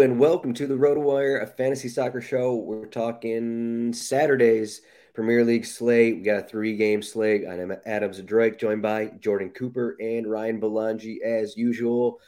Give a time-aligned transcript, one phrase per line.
[0.00, 2.56] And welcome to the RotoWire, a fantasy soccer show.
[2.56, 4.82] We're talking Saturdays
[5.14, 6.16] Premier League slate.
[6.16, 7.44] We got a three-game slate.
[7.48, 12.18] I'm Adam Zdroik, joined by Jordan Cooper and Ryan Belangi as usual.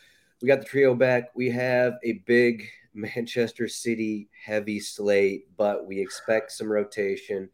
[0.41, 1.35] We got the trio back.
[1.35, 7.51] We have a big Manchester City heavy slate, but we expect some rotation.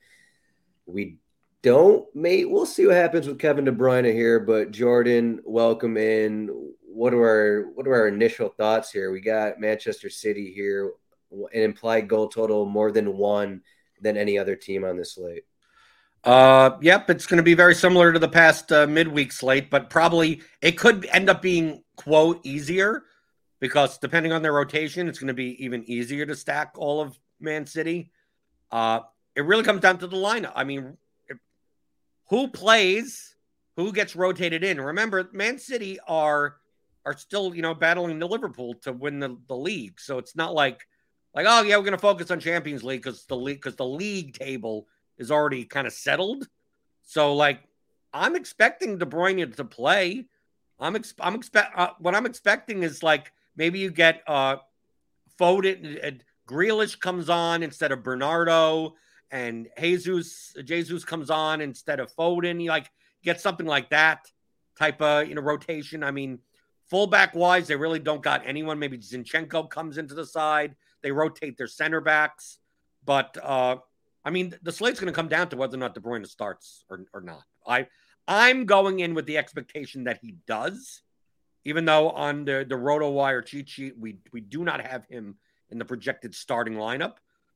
[0.84, 1.16] We
[1.62, 2.50] don't, mate.
[2.50, 4.40] We'll see what happens with Kevin De Bruyne here.
[4.40, 9.10] But Jordan, welcome in what are our what are our initial thoughts here?
[9.10, 10.92] We got Manchester City here,
[11.30, 13.62] an implied goal total more than one
[14.00, 15.44] than any other team on this slate.
[16.24, 19.90] Uh, yep, it's going to be very similar to the past uh, midweek slate, but
[19.90, 23.04] probably it could end up being quote easier
[23.58, 27.18] because depending on their rotation, it's going to be even easier to stack all of
[27.40, 28.10] Man City.
[28.70, 29.00] Uh,
[29.34, 30.52] it really comes down to the lineup.
[30.54, 30.96] I mean,
[32.28, 33.34] who plays,
[33.76, 34.80] who gets rotated in.
[34.80, 36.56] Remember, Man City are
[37.04, 40.00] are still, you know, battling the Liverpool to win the, the league.
[40.00, 40.86] So it's not like
[41.34, 44.34] like, oh yeah, we're gonna focus on Champions League because the league because the league
[44.34, 44.86] table
[45.18, 46.46] is already kind of settled.
[47.02, 47.60] So like
[48.12, 50.26] I'm expecting De Bruyne to play.
[50.78, 54.56] I'm ex- I'm expect uh, what I'm expecting is like maybe you get uh
[55.40, 58.94] Foden and Grealish comes on instead of Bernardo
[59.30, 62.62] and Jesus Jesus comes on instead of Foden.
[62.62, 62.90] You like
[63.24, 64.26] get something like that
[64.78, 66.04] type of you know rotation.
[66.04, 66.38] I mean,
[66.92, 68.78] Fullback wise, they really don't got anyone.
[68.78, 70.76] Maybe Zinchenko comes into the side.
[71.00, 72.58] They rotate their center backs.
[73.02, 73.76] But uh,
[74.26, 76.84] I mean, the slate's going to come down to whether or not De Bruyne starts
[76.90, 77.44] or, or not.
[77.66, 77.86] I
[78.28, 81.00] I'm going in with the expectation that he does,
[81.64, 85.36] even though on the the RotoWire cheat sheet we we do not have him
[85.70, 87.14] in the projected starting lineup.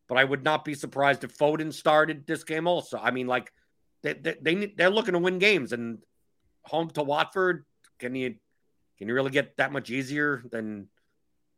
[0.08, 2.98] But I would not be surprised if Foden started this game also.
[2.98, 3.52] I mean, like
[4.02, 5.98] they they, they they're looking to win games and
[6.62, 7.66] home to Watford.
[7.98, 8.36] Can you
[8.98, 10.88] can you really get that much easier than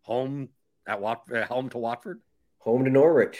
[0.02, 0.48] home
[0.86, 2.20] at Wat- home to Watford?
[2.58, 3.38] Home to Norwich.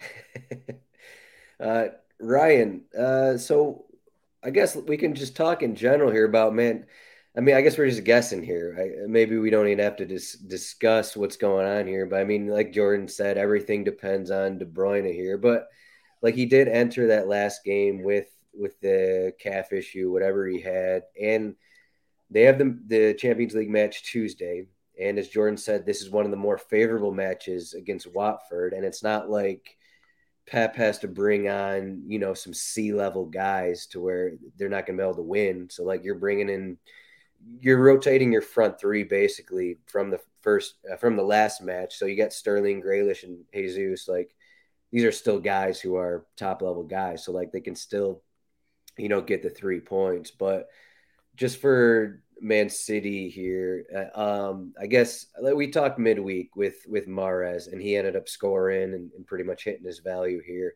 [1.60, 1.86] uh,
[2.20, 3.86] Ryan, uh, so
[4.42, 6.86] I guess we can just talk in general here about man.
[7.36, 8.74] I mean, I guess we're just guessing here.
[8.78, 12.06] I, maybe we don't even have to dis- discuss what's going on here.
[12.06, 15.36] But I mean, like Jordan said, everything depends on De Bruyne here.
[15.36, 15.68] But
[16.22, 21.02] like he did enter that last game with with the calf issue, whatever he had,
[21.20, 21.56] and
[22.30, 24.66] they have the, the Champions League match Tuesday.
[25.00, 28.72] And as Jordan said, this is one of the more favorable matches against Watford.
[28.72, 29.76] And it's not like
[30.46, 34.86] Pep has to bring on, you know, some C level guys to where they're not
[34.86, 35.68] going to be able to win.
[35.70, 36.78] So, like, you're bringing in,
[37.60, 41.96] you're rotating your front three basically from the first, uh, from the last match.
[41.96, 44.08] So you got Sterling, Grealish, and Jesus.
[44.08, 44.34] Like,
[44.92, 47.24] these are still guys who are top level guys.
[47.24, 48.22] So, like, they can still,
[48.96, 50.30] you know, get the three points.
[50.30, 50.68] But,
[51.36, 57.70] just for Man City here, uh, um, I guess we talked midweek with with Mahrez,
[57.72, 60.74] and he ended up scoring and, and pretty much hitting his value here.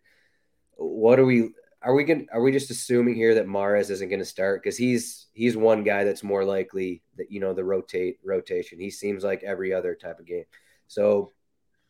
[0.77, 1.51] What are we?
[1.83, 2.27] Are we going?
[2.33, 5.83] Are we just assuming here that Mahrez isn't going to start because he's he's one
[5.83, 8.79] guy that's more likely that you know the rotate rotation.
[8.79, 10.45] He seems like every other type of game.
[10.89, 11.33] So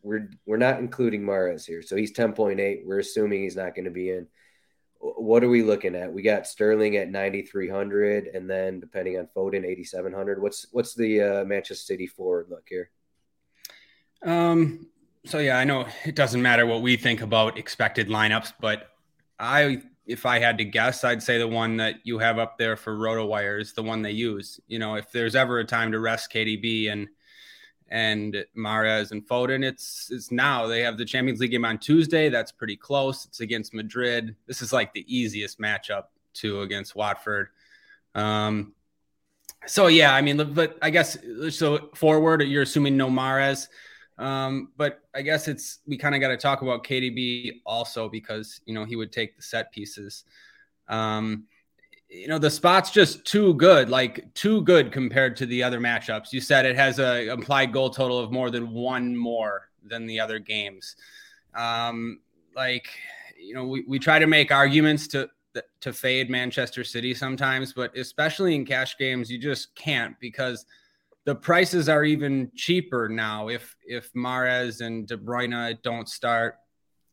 [0.03, 1.83] we're we're not including Mahrez here.
[1.83, 2.83] So he's ten point eight.
[2.85, 4.27] We're assuming he's not going to be in
[5.01, 6.13] what are we looking at?
[6.13, 10.43] We got Sterling at 9,300, and then depending on Foden, 8,700.
[10.43, 12.91] What's what's the uh, Manchester City forward look here?
[14.23, 14.89] Um.
[15.27, 18.89] So yeah, I know it doesn't matter what we think about expected lineups, but
[19.39, 22.77] I if I had to guess, I'd say the one that you have up there
[22.77, 24.59] for RotoWire is the one they use.
[24.67, 27.09] You know, if there's ever a time to rest KDB and
[27.91, 30.67] and Mahrez and Foden, it's it's now.
[30.67, 32.29] They have the Champions League game on Tuesday.
[32.29, 33.27] That's pretty close.
[33.27, 34.37] It's against Madrid.
[34.47, 36.05] This is like the easiest matchup
[36.35, 37.49] to against Watford.
[38.15, 38.75] Um,
[39.67, 41.19] so yeah, I mean, but I guess
[41.51, 41.91] so.
[41.95, 43.67] Forward, you're assuming no Mahrez.
[44.19, 48.61] Um, but I guess it's we kind of got to talk about KDB also because
[48.67, 50.25] you know he would take the set pieces.
[50.89, 51.47] Um,
[52.11, 56.33] you know the spot's just too good, like too good compared to the other matchups.
[56.33, 60.19] You said it has a implied goal total of more than one more than the
[60.19, 60.97] other games.
[61.55, 62.21] Um,
[62.57, 62.89] like
[63.39, 65.31] you know, we, we try to make arguments to
[65.81, 70.67] to fade Manchester City sometimes, but especially in cash games, you just can't because
[71.25, 76.57] the prices are even cheaper now if if Mahrez and De Bruyne don't start.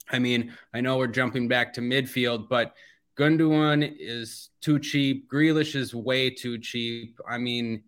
[0.09, 2.73] I mean, I know we're jumping back to midfield, but
[3.17, 5.29] Gundogan is too cheap.
[5.29, 7.19] Grealish is way too cheap.
[7.27, 7.83] I mean,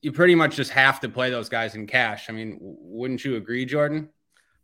[0.00, 2.28] you pretty much just have to play those guys in cash.
[2.28, 4.08] I mean, wouldn't you agree, Jordan?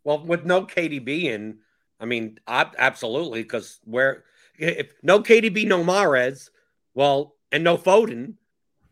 [0.03, 1.59] Well, with no KDB in,
[1.99, 4.23] I mean, absolutely, because where
[4.57, 6.49] if no KDB, no Mahrez,
[6.95, 8.35] well, and no Foden,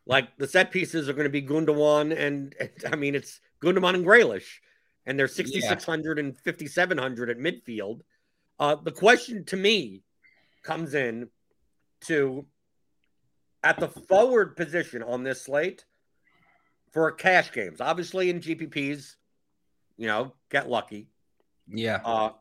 [0.06, 3.96] like the set pieces are going to be Gundogan and, and I mean it's Gundogan
[3.96, 4.60] and Grealish,
[5.08, 6.24] and they're 6600 yeah.
[6.24, 8.02] and 5700 at midfield.
[8.60, 10.04] Uh, the question to me
[10.64, 11.30] comes in
[12.02, 12.46] to
[13.64, 15.86] at the forward position on this slate
[16.92, 17.82] for cash games.
[17.82, 19.16] Obviously in GPPs,
[19.98, 21.08] you know, get lucky.
[21.68, 22.00] Yeah.
[22.04, 22.32] Uh,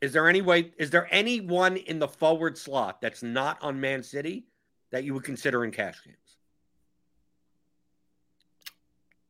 [0.00, 0.72] is there any way?
[0.78, 4.46] Is there anyone in the forward slot that's not on Man City
[4.90, 6.16] that you would consider in cash games?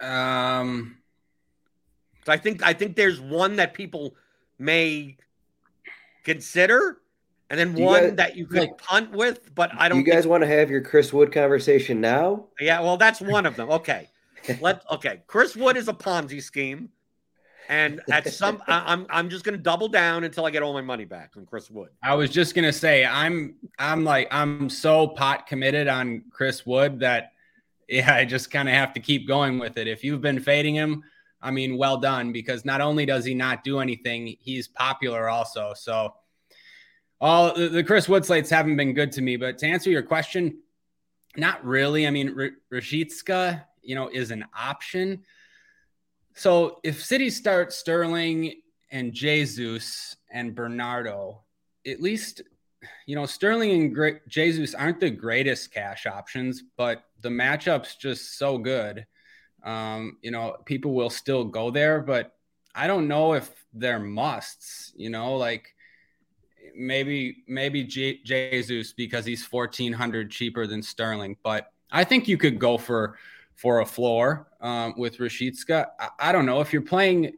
[0.00, 0.96] Um,
[2.26, 4.16] I think I think there's one that people
[4.58, 5.18] may
[6.24, 7.01] consider,
[7.52, 9.54] and then one guys, that you could like, punt with.
[9.54, 9.98] But I don't.
[9.98, 10.30] You guys think...
[10.30, 12.46] want to have your Chris Wood conversation now?
[12.58, 13.70] Yeah, well, that's one of them.
[13.82, 14.08] Okay,
[14.60, 15.22] let okay.
[15.26, 16.88] Chris Wood is a Ponzi scheme,
[17.68, 20.72] and at some, I, I'm I'm just going to double down until I get all
[20.72, 21.90] my money back on Chris Wood.
[22.02, 26.64] I was just going to say I'm I'm like I'm so pot committed on Chris
[26.64, 27.32] Wood that
[27.88, 29.86] yeah, I just kind of have to keep going with it.
[29.86, 31.04] If you've been fading him,
[31.42, 35.74] I mean, well done because not only does he not do anything, he's popular also.
[35.76, 36.14] So,
[37.22, 39.36] all the, the Chris Wood slates haven't been good to me.
[39.36, 40.58] But to answer your question,
[41.36, 42.06] not really.
[42.06, 45.22] I mean, R- Rashica, you know, is an option.
[46.34, 48.54] So if City starts Sterling
[48.90, 51.42] and Jesus and Bernardo,
[51.86, 52.42] at least
[53.06, 58.58] you know, Sterling and Jesus aren't the greatest cash options, but the matchup's just so
[58.58, 59.06] good.
[59.62, 62.34] Um, you know, people will still go there, but
[62.74, 65.74] I don't know if they're musts, you know, like
[66.76, 72.58] maybe maybe J- Jesus because he's 1400 cheaper than Sterling, but I think you could
[72.58, 73.18] go for
[73.54, 75.86] for a floor um, with Rashica.
[75.98, 77.34] I, I don't know if you're playing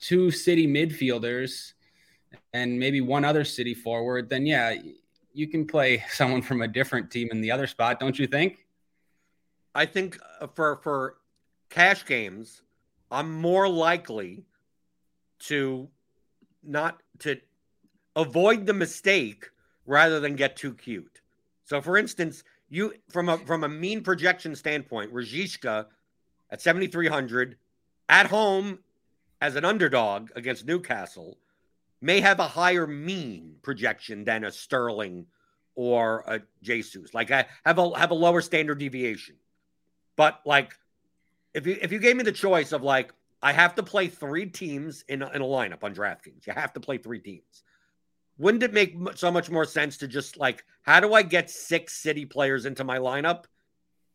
[0.00, 1.72] two city midfielders
[2.52, 4.74] and maybe one other city forward, then yeah,
[5.32, 8.66] you can play someone from a different team in the other spot, don't you think?
[9.74, 11.16] I think uh, for for
[11.68, 12.62] cash games,
[13.10, 14.46] I'm more likely
[15.40, 15.88] to
[16.62, 17.38] not to
[18.16, 19.46] avoid the mistake
[19.84, 21.20] rather than get too cute.
[21.64, 25.86] So, for instance, you from a from a mean projection standpoint, Rashica
[26.50, 27.56] at 7,300
[28.08, 28.80] at home
[29.40, 31.38] as an underdog against Newcastle
[32.00, 35.26] may have a higher mean projection than a Sterling
[35.74, 37.14] or a Jesus.
[37.14, 39.36] Like I have a have a lower standard deviation.
[40.16, 40.72] But like
[41.54, 43.12] if you if you gave me the choice of like
[43.42, 46.46] I have to play three teams in a, in a lineup on DraftKings.
[46.46, 47.62] You have to play three teams.
[48.38, 51.94] Wouldn't it make so much more sense to just like how do I get six
[51.94, 53.44] city players into my lineup?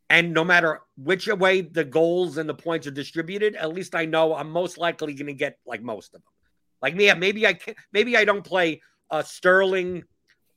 [0.08, 4.04] And no matter which way the goals and the points are distributed, at least I
[4.04, 6.32] know I'm most likely going to get like most of them.
[6.82, 10.04] Like me, maybe I can maybe I don't play uh, Sterling,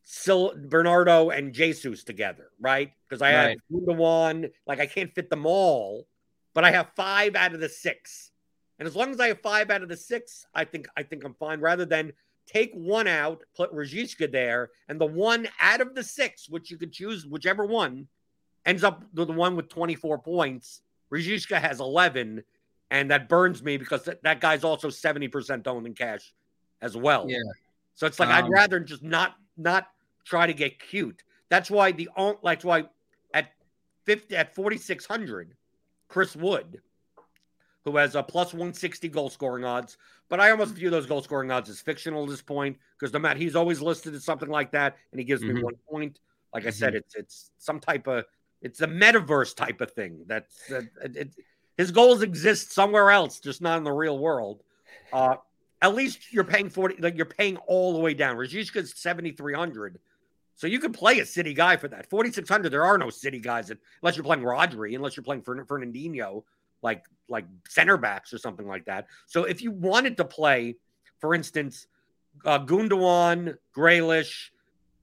[0.04, 2.92] Sil- Bernardo, and Jesus together, right?
[3.08, 3.50] Because I right.
[3.72, 4.50] have the one.
[4.68, 6.08] Like I can't fit them all,
[6.54, 8.32] but I have five out of the six.
[8.78, 11.24] And as long as I have five out of the six, I think I think
[11.24, 11.62] I'm fine.
[11.62, 12.14] Rather than
[12.46, 16.78] take one out, put Rashica there, and the one out of the six, which you
[16.78, 18.08] could choose whichever one,
[18.66, 20.82] ends up the one with 24 points.
[21.12, 22.44] Rashica has 11,
[22.92, 26.34] and that burns me because that, that guy's also 70% owned in cash
[26.82, 27.26] as well.
[27.30, 27.40] Yeah.
[27.96, 29.88] So it's like um, I'd rather just not not
[30.26, 31.24] try to get cute.
[31.50, 32.84] That's why the like that's why
[33.34, 33.52] at
[34.04, 35.56] 50 at 4600
[36.10, 36.82] Chris Wood
[37.86, 39.98] who has a plus 160 goal scoring odds.
[40.28, 43.20] But I almost view those goal scoring odds as fictional at this point because no
[43.20, 45.56] matter he's always listed as something like that, and he gives mm-hmm.
[45.56, 46.20] me one point.
[46.54, 46.70] Like mm-hmm.
[46.70, 48.26] I said, it's it's some type of
[48.62, 50.24] it's a metaverse type of thing.
[50.26, 51.36] That's it, it,
[51.78, 54.64] his goals exist somewhere else, just not in the real world.
[55.14, 55.36] Uh,
[55.82, 58.38] at least you're paying 40, like you're paying all the way down.
[58.38, 60.00] Rashica's 7,300.
[60.56, 62.10] So you can play a city guy for that.
[62.10, 63.70] 4,600, there are no city guys
[64.02, 66.44] unless you're playing Rodri, unless you're playing Fernandinho,
[66.82, 69.08] like like center backs or something like that.
[69.26, 70.76] So if you wanted to play,
[71.20, 71.88] for instance,
[72.44, 74.50] uh, Gundogan, Grealish,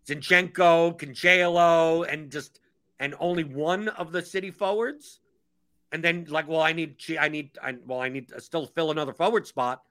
[0.06, 2.60] Zinchenko, Cancelo, and just
[3.00, 5.20] and only one of the city forwards,
[5.90, 8.90] and then like, well, I need, I need, I, well, I need to still fill
[8.90, 9.82] another forward spot.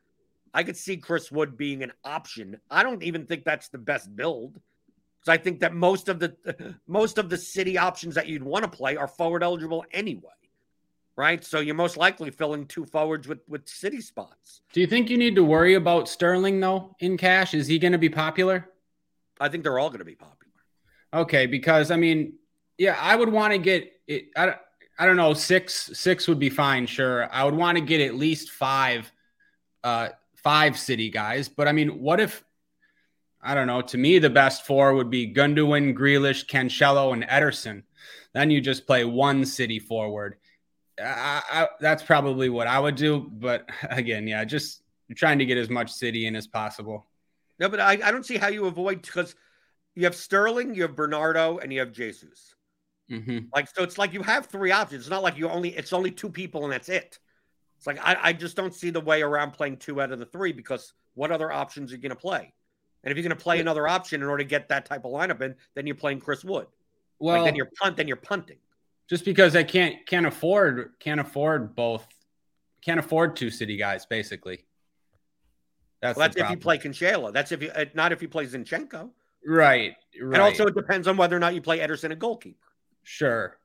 [0.53, 2.59] I could see Chris Wood being an option.
[2.69, 4.59] I don't even think that's the best build.
[5.19, 6.35] Because I think that most of the
[6.87, 10.31] most of the city options that you'd want to play are forward eligible anyway.
[11.21, 11.45] Right.
[11.45, 14.61] So you're most likely filling two forwards with with city spots.
[14.73, 17.53] Do you think you need to worry about Sterling though in cash?
[17.53, 18.67] Is he going to be popular?
[19.39, 20.51] I think they're all going to be popular.
[21.13, 22.39] Okay, because I mean,
[22.79, 24.29] yeah, I would want to get it.
[24.35, 24.57] I don't,
[24.97, 26.87] I don't know, six six would be fine.
[26.87, 29.11] Sure, I would want to get at least five,
[29.83, 31.47] uh, five city guys.
[31.47, 32.43] But I mean, what if?
[33.43, 33.83] I don't know.
[33.83, 37.83] To me, the best four would be Gundogan, Grealish, Cancelo, and Ederson.
[38.33, 40.37] Then you just play one city forward.
[40.99, 43.29] I, I, that's probably what I would do.
[43.31, 44.81] But again, yeah, just
[45.15, 47.07] trying to get as much city in as possible.
[47.59, 49.35] No, but I, I don't see how you avoid because
[49.95, 52.55] you have Sterling, you have Bernardo, and you have Jesus.
[53.11, 53.39] Mm-hmm.
[53.53, 55.01] Like so, it's like you have three options.
[55.01, 57.19] It's not like you only it's only two people and that's it.
[57.77, 60.25] It's like I, I just don't see the way around playing two out of the
[60.25, 62.53] three because what other options are you going to play?
[63.03, 65.11] And if you're going to play another option in order to get that type of
[65.11, 66.67] lineup in, then you're playing Chris Wood.
[67.19, 68.57] Well, like then you're punt, then you're punting.
[69.11, 72.07] Just because I can't can't afford can't afford both,
[72.81, 74.63] can't afford two city guys basically.
[76.01, 77.33] That's, well, that's if you play Cancelo.
[77.33, 79.09] That's if you uh, not if you play Zinchenko.
[79.45, 80.33] Right, right.
[80.33, 82.69] And also it depends on whether or not you play Ederson a goalkeeper.
[83.03, 83.57] Sure.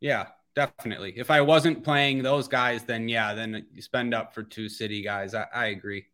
[0.00, 1.14] Yeah, definitely.
[1.16, 5.00] If I wasn't playing those guys, then yeah, then you spend up for two city
[5.00, 5.34] guys.
[5.34, 6.04] I, I agree.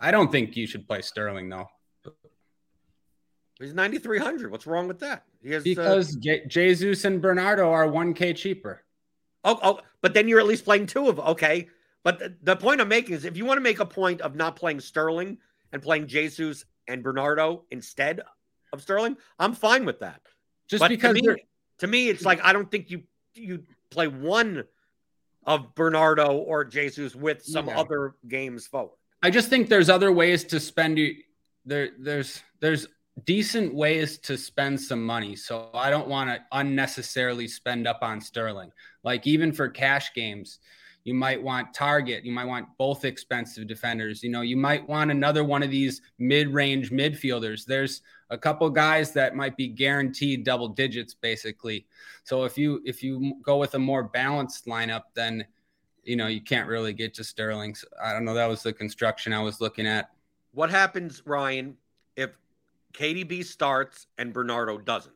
[0.00, 1.68] I don't think you should play Sterling though.
[3.60, 4.50] He's ninety three hundred.
[4.50, 5.24] What's wrong with that?
[5.46, 8.82] He has, because uh, Jesus and Bernardo are one k cheaper.
[9.44, 11.26] Oh, oh, but then you're at least playing two of them.
[11.28, 11.68] okay.
[12.02, 14.34] But the, the point I'm making is, if you want to make a point of
[14.34, 15.38] not playing Sterling
[15.72, 18.22] and playing Jesus and Bernardo instead
[18.72, 20.20] of Sterling, I'm fine with that.
[20.66, 21.44] Just but because to me,
[21.78, 24.64] to me, it's like I don't think you you play one
[25.44, 28.96] of Bernardo or Jesus with some other games forward.
[29.22, 31.14] I just think there's other ways to spend you
[31.64, 32.88] there there's there's
[33.24, 35.36] decent ways to spend some money.
[35.36, 38.70] So I don't want to unnecessarily spend up on Sterling.
[39.04, 40.58] Like even for cash games,
[41.04, 44.24] you might want Targett, you might want both expensive defenders.
[44.24, 47.64] You know, you might want another one of these mid-range midfielders.
[47.64, 51.86] There's a couple guys that might be guaranteed double digits basically.
[52.24, 55.46] So if you if you go with a more balanced lineup, then
[56.02, 57.76] you know you can't really get to Sterling.
[57.76, 58.34] So I don't know.
[58.34, 60.10] That was the construction I was looking at.
[60.52, 61.76] What happens, Ryan,
[62.16, 62.30] if
[62.96, 65.12] KDB starts and Bernardo doesn't?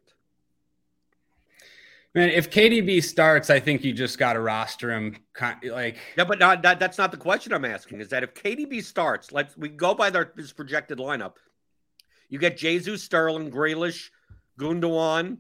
[2.15, 5.17] Man, if KDB starts, I think you just got to roster him.
[5.63, 8.01] Like, yeah, but not, that, that's not the question I'm asking.
[8.01, 11.35] Is that if KDB starts, let's we go by their this projected lineup.
[12.29, 14.11] You get Jesus, Sterling, Grealish,
[14.59, 15.39] Gundogan,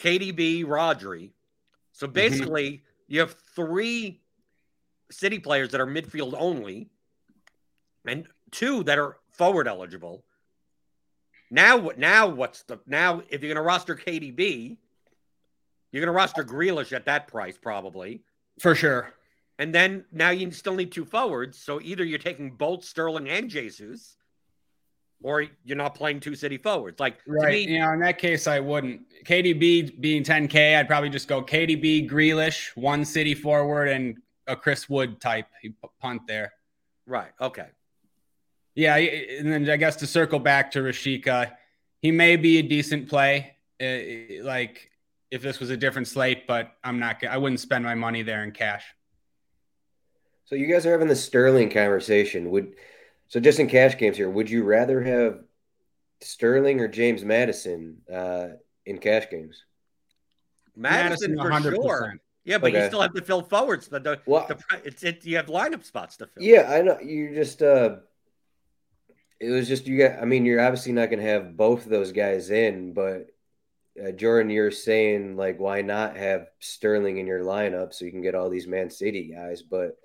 [0.00, 1.30] KDB, Rodri.
[1.92, 2.12] So mm-hmm.
[2.12, 2.84] basically, mm-hmm.
[3.06, 4.20] you have three
[5.12, 6.88] city players that are midfield only,
[8.04, 10.24] and two that are forward eligible.
[11.50, 13.22] Now, now what's the now?
[13.28, 14.76] If you're going to roster KDB,
[15.92, 18.22] you're going to roster Grealish at that price probably
[18.60, 19.12] for sure.
[19.58, 21.58] And then now you still need two forwards.
[21.58, 24.16] So either you're taking both Sterling and Jesus,
[25.22, 26.98] or you're not playing two city forwards.
[26.98, 29.02] Like right, me, you know, in that case, I wouldn't.
[29.24, 34.16] KDB being 10K, I'd probably just go KDB, Grealish, one city forward, and
[34.46, 35.46] a Chris Wood type
[36.00, 36.52] punt there.
[37.06, 37.32] Right.
[37.40, 37.66] Okay.
[38.80, 41.52] Yeah, and then I guess to circle back to Rashica,
[42.00, 43.56] he may be a decent play.
[43.78, 44.90] Uh, like
[45.30, 47.22] if this was a different slate, but I'm not.
[47.22, 48.84] I wouldn't spend my money there in cash.
[50.46, 52.50] So you guys are having the Sterling conversation.
[52.52, 52.72] Would
[53.28, 55.40] so just in cash games here, would you rather have
[56.22, 58.48] Sterling or James Maddison uh,
[58.86, 59.62] in cash games?
[60.74, 61.82] Maddison, Maddison for 100%.
[61.82, 62.14] sure.
[62.44, 62.80] Yeah, but okay.
[62.80, 63.88] you still have to fill forwards.
[63.88, 66.42] The, the, well, the, it's it, you have lineup spots to fill.
[66.42, 66.98] Yeah, I know.
[66.98, 67.96] You just uh,
[69.40, 70.20] it was just you got.
[70.20, 73.26] I mean, you're obviously not going to have both of those guys in, but
[74.02, 78.22] uh, Jordan, you're saying like, why not have Sterling in your lineup so you can
[78.22, 79.96] get all these Man City guys, but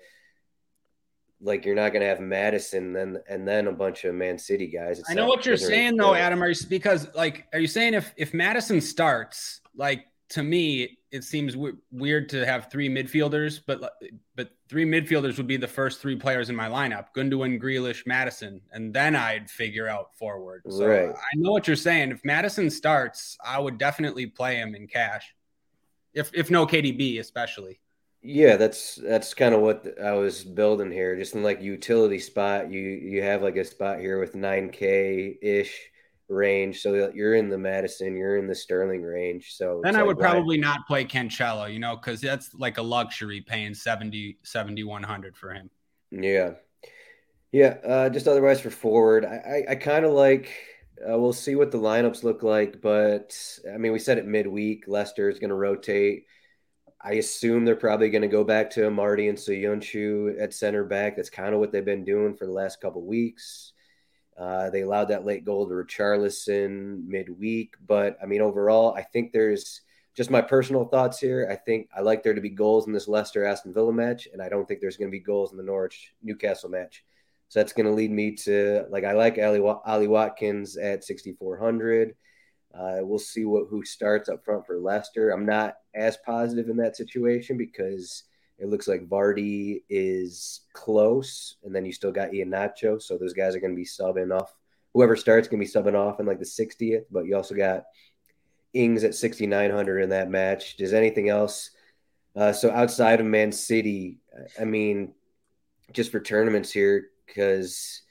[1.40, 4.68] like you're not going to have Maddison then and then a bunch of Man City
[4.68, 4.98] guys.
[4.98, 6.42] It's I know what you're saying though, Adam.
[6.42, 11.24] Are you, because like, are you saying if if Maddison starts, like to me, it
[11.24, 13.92] seems w- weird to have three midfielders, but
[14.34, 18.60] but three midfielders would be the first three players in my lineup: Gundogan, Grealish, Maddison,
[18.72, 20.62] and then I'd figure out forward.
[20.68, 21.10] So right.
[21.10, 22.10] I know what you're saying.
[22.10, 25.34] If Maddison starts, I would definitely play him in cash.
[26.12, 27.80] If if no KDB, especially.
[28.22, 31.16] Yeah, that's that's kind of what I was building here.
[31.16, 35.90] Just in like utility spot, you you have like a spot here with 9k ish
[36.28, 39.54] range, so that you're in the Maddison, you're in the Sterling range.
[39.54, 42.82] So then I like would probably not play Cancelo, you know, because that's like a
[42.82, 45.70] luxury paying 70 7100 for him.
[46.10, 46.52] Yeah,
[47.52, 47.76] yeah.
[47.86, 50.52] Uh, just otherwise for forward, I I, I kind of like.
[50.98, 53.38] Uh, we'll see what the lineups look like, but
[53.70, 54.84] I mean, we said it midweek.
[54.88, 56.24] Leicester is going to rotate.
[57.06, 61.14] I assume they're probably going to go back to Marty and Söyüncü at center back.
[61.14, 63.74] That's kind of what they've been doing for the last couple weeks.
[64.38, 69.32] Uh, they allowed that late goal to Richarlison midweek, but I mean, overall, I think
[69.32, 69.80] there's
[70.14, 71.48] just my personal thoughts here.
[71.50, 74.42] I think I like there to be goals in this Leicester Aston Villa match, and
[74.42, 77.04] I don't think there's going to be goals in the Norwich Newcastle match.
[77.48, 82.14] So that's going to lead me to like I like Ali, Ollie Watkins at 6,400.
[82.74, 85.30] Uh, we'll see what who starts up front for Leicester.
[85.30, 88.24] I'm not as positive in that situation because
[88.58, 93.54] it looks like Vardy is close, and then you still got Iheanacho, so those guys
[93.54, 94.54] are going to be subbing off.
[94.94, 97.84] Whoever starts going to be subbing off in like the 60th, but you also got
[98.72, 100.76] Ings at 6,900 in that match.
[100.76, 101.70] Does anything else?
[102.34, 104.20] Uh, so outside of Man City,
[104.58, 105.12] I mean,
[105.92, 108.02] just for tournaments here, because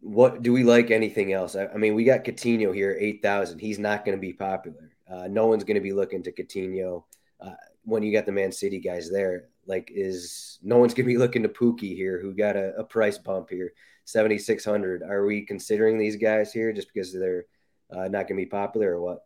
[0.00, 1.54] what do we like anything else?
[1.54, 3.58] I, I mean, we got Coutinho here, 8,000.
[3.58, 4.90] He's not going to be popular.
[5.08, 7.04] Uh, no one's going to be looking to Coutinho
[7.40, 9.48] uh, when you got the Man City guys there.
[9.66, 13.16] Like, is no one's to be looking to Pukki here, who got a, a price
[13.16, 13.72] bump here,
[14.04, 15.02] 7,600.
[15.02, 17.46] Are we considering these guys here just because they're
[17.94, 19.24] uh, not to be popular or what?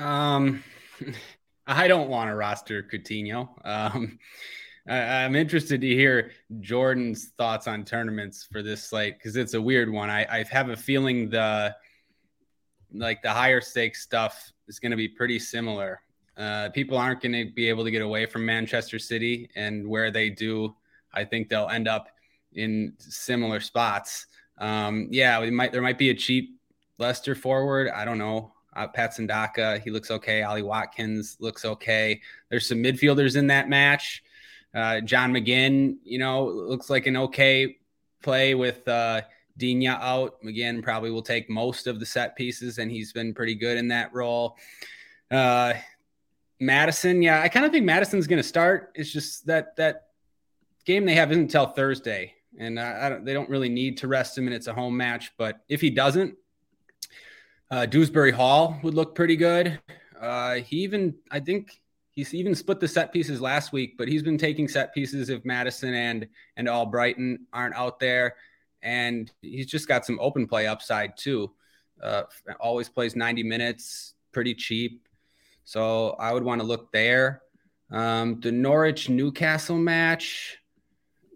[0.00, 0.62] Um,
[1.66, 3.48] I don't want to roster Coutinho.
[3.64, 4.18] Um,
[4.88, 9.60] I, am interested to hear Jordan's thoughts on tournaments for this slate because it's a
[9.60, 10.08] weird one.
[10.08, 11.74] I, I have a feeling the
[12.92, 16.00] like the higher stakes stuff is going to be pretty similar.
[16.36, 20.10] Uh, people aren't going to be able to get away from Manchester City, and where
[20.10, 20.74] they do,
[21.12, 22.08] I think they'll end up
[22.52, 24.26] in similar spots.
[24.58, 26.58] Um, yeah, we might there might be a cheap
[26.98, 27.88] Leicester forward.
[27.88, 28.52] I don't know.
[28.74, 30.42] Uh, Patson Daka, he looks okay.
[30.42, 32.20] Ollie Watkins looks okay.
[32.48, 34.22] There's some midfielders in that match.
[34.74, 37.78] Uh, John McGinn, you know, looks like an okay
[38.22, 39.22] play with uh,
[39.58, 40.36] Digne out.
[40.44, 43.88] again probably will take most of the set pieces, and he's been pretty good in
[43.88, 44.56] that role.
[45.30, 45.74] Uh,
[46.60, 48.92] Maddison, yeah, I kind of think Maddison's going to start.
[48.94, 50.08] It's just that that
[50.84, 54.38] game they have isn't until Thursday, and I don't, they don't really need to rest
[54.38, 55.32] him, and it's a home match.
[55.36, 56.34] But if he doesn't,
[57.70, 59.78] uh, Dewsbury Hall would look pretty good.
[60.18, 61.80] Uh, he even, I think,
[62.18, 65.44] He's even split the set pieces last week, but he's been taking set pieces if
[65.44, 68.34] Maddison and and Albrighton aren't out there,
[68.82, 71.50] and he's just got some open play upside too.
[72.02, 72.22] Uh,
[72.60, 75.08] always plays 90 minutes, pretty cheap,
[75.64, 77.42] so I would want to look there.
[77.90, 80.58] Um, the Norwich Newcastle match,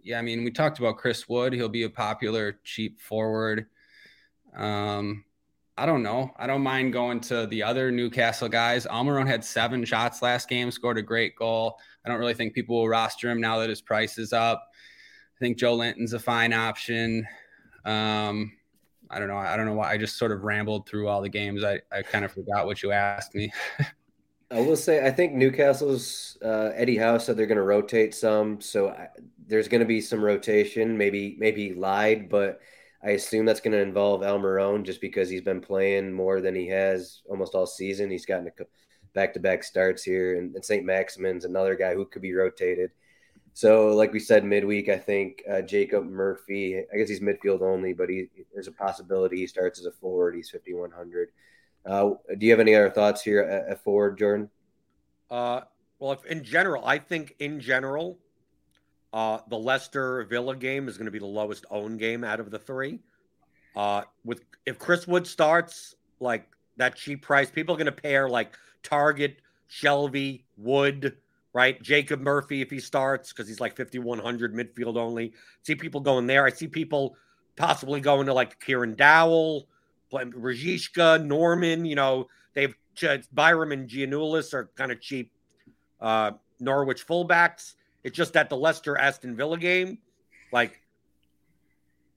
[0.02, 1.52] yeah, I mean we talked about Chris Wood.
[1.52, 3.66] He'll be a popular cheap forward.
[4.56, 5.24] Um,
[5.76, 6.30] I don't know.
[6.36, 8.86] I don't mind going to the other Newcastle guys.
[8.86, 11.78] Almiron had seven shots last game, scored a great goal.
[12.04, 14.68] I don't really think people will roster him now that his price is up.
[15.42, 17.26] Think Joelinton's a fine option.
[17.84, 18.52] Um,
[19.10, 19.36] I don't know.
[19.36, 21.64] I don't know why I just sort of rambled through all the games.
[21.64, 23.52] I, I kind of forgot what you asked me.
[24.52, 28.60] I will say I think Newcastle's uh, Eddie Howe said they're going to rotate some,
[28.60, 29.08] so I,
[29.48, 30.96] there's going to be some rotation.
[30.96, 32.60] Maybe maybe lied, but
[33.02, 36.68] I assume that's going to involve Almiron just because he's been playing more than he
[36.68, 38.12] has almost all season.
[38.12, 38.64] He's gotten a
[39.12, 40.84] back to back starts here, and, and St.
[40.84, 42.92] Maximin's another guy who could be rotated.
[43.54, 47.92] So, like we said midweek, I think uh, Jacob Murphy, I guess he's midfield only,
[47.92, 50.34] but he, there's a possibility he starts as a forward.
[50.34, 51.28] He's 5,100.
[51.84, 54.48] Uh, do you have any other thoughts here at, at forward, Jordan?
[55.30, 55.62] Uh,
[55.98, 58.18] well, if in general, I think in general,
[59.12, 62.50] uh, the Leicester Villa game is going to be the lowest owned game out of
[62.50, 63.00] the three.
[63.76, 68.28] Uh, with if Chris Wood starts like that cheap price, people are going to pair
[68.28, 69.36] like Targett,
[69.70, 71.16] Shelvey, Wood,
[71.52, 71.80] right?
[71.82, 75.32] Jacob Murphy if he starts because he's like 5100 midfield only.
[75.62, 76.44] See people going there.
[76.46, 77.16] I see people
[77.56, 79.66] possibly going to like Kieran Dowell,
[80.12, 82.74] Rashica, Norman, you know, they've
[83.32, 85.32] Byram and Giannoulis are kind of cheap
[86.00, 87.74] uh, Norwich fullbacks.
[88.04, 89.98] It's just that the Leicester Aston Villa game,
[90.52, 90.80] like,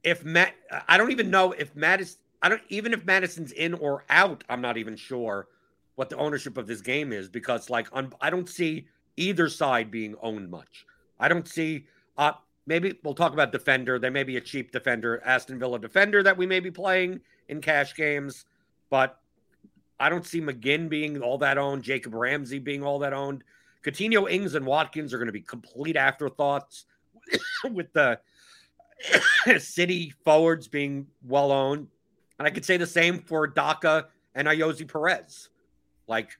[0.03, 0.53] if Matt,
[0.87, 4.43] I don't even know if Maddison, I don't even if Maddison's in or out.
[4.49, 5.47] I'm not even sure
[5.95, 9.91] what the ownership of this game is because, like, on, I don't see either side
[9.91, 10.85] being owned much.
[11.19, 11.87] I don't see.
[12.17, 12.33] Uh,
[12.65, 13.99] maybe we'll talk about defender.
[13.99, 17.61] There may be a cheap defender, Aston Villa defender that we may be playing in
[17.61, 18.45] cash games,
[18.89, 19.19] but
[19.99, 23.43] I don't see McGinn being all that owned, Jacob Ramsey being all that owned.
[23.83, 26.85] Coutinho, Ings, and Watkins are going to be complete afterthoughts
[27.71, 28.19] with the
[29.59, 31.87] City forwards being well owned.
[32.39, 35.49] And I could say the same for Daka and Ayoze Perez.
[36.07, 36.37] Like,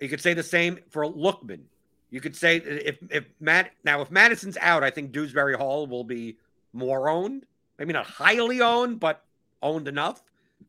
[0.00, 1.60] you could say the same for Lookman.
[2.10, 6.04] You could say if if Matt now if Maddison's out, I think Dewsbury Hall will
[6.04, 6.36] be
[6.72, 7.46] more owned.
[7.78, 9.24] Maybe not highly owned, but
[9.62, 10.22] owned enough.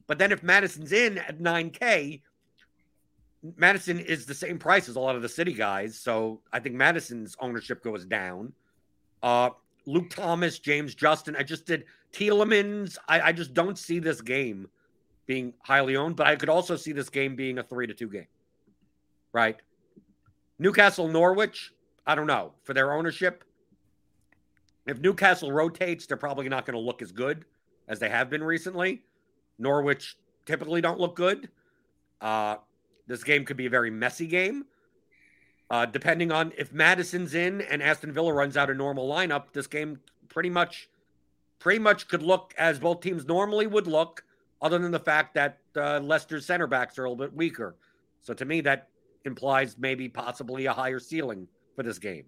[0.08, 2.22] But then if Maddison's in at 9K,
[3.58, 5.98] Maddison is the same price as a lot of the city guys.
[5.98, 8.54] So I think Maddison's ownership goes down.
[9.24, 9.50] Uh,
[9.86, 11.36] Luke Thomas, James Justin.
[11.36, 12.98] I just did Tielemans.
[13.08, 14.68] I, I just don't see this game
[15.26, 18.10] being highly owned, but I could also see this game being a three to two
[18.10, 18.28] game.
[19.34, 19.58] Right.
[20.62, 21.74] Newcastle, Norwich.
[22.06, 23.44] I don't know for their ownership.
[24.86, 27.46] If Newcastle rotates, they're probably not going to look as good
[27.88, 29.02] as they have been recently.
[29.58, 31.50] Norwich typically don't look good.
[32.22, 32.58] Uh,
[33.08, 34.66] this game could be a very messy game.
[35.72, 39.66] Uh, depending on if Maddison's in and Aston Villa runs out a normal lineup, this
[39.66, 40.90] game pretty much
[41.58, 44.24] pretty much could look as both teams normally would look,
[44.62, 47.76] other than the fact that uh, Leicester's center backs are a little bit weaker.
[48.22, 48.91] So to me, that
[49.26, 52.26] implies maybe possibly a higher ceiling for this game.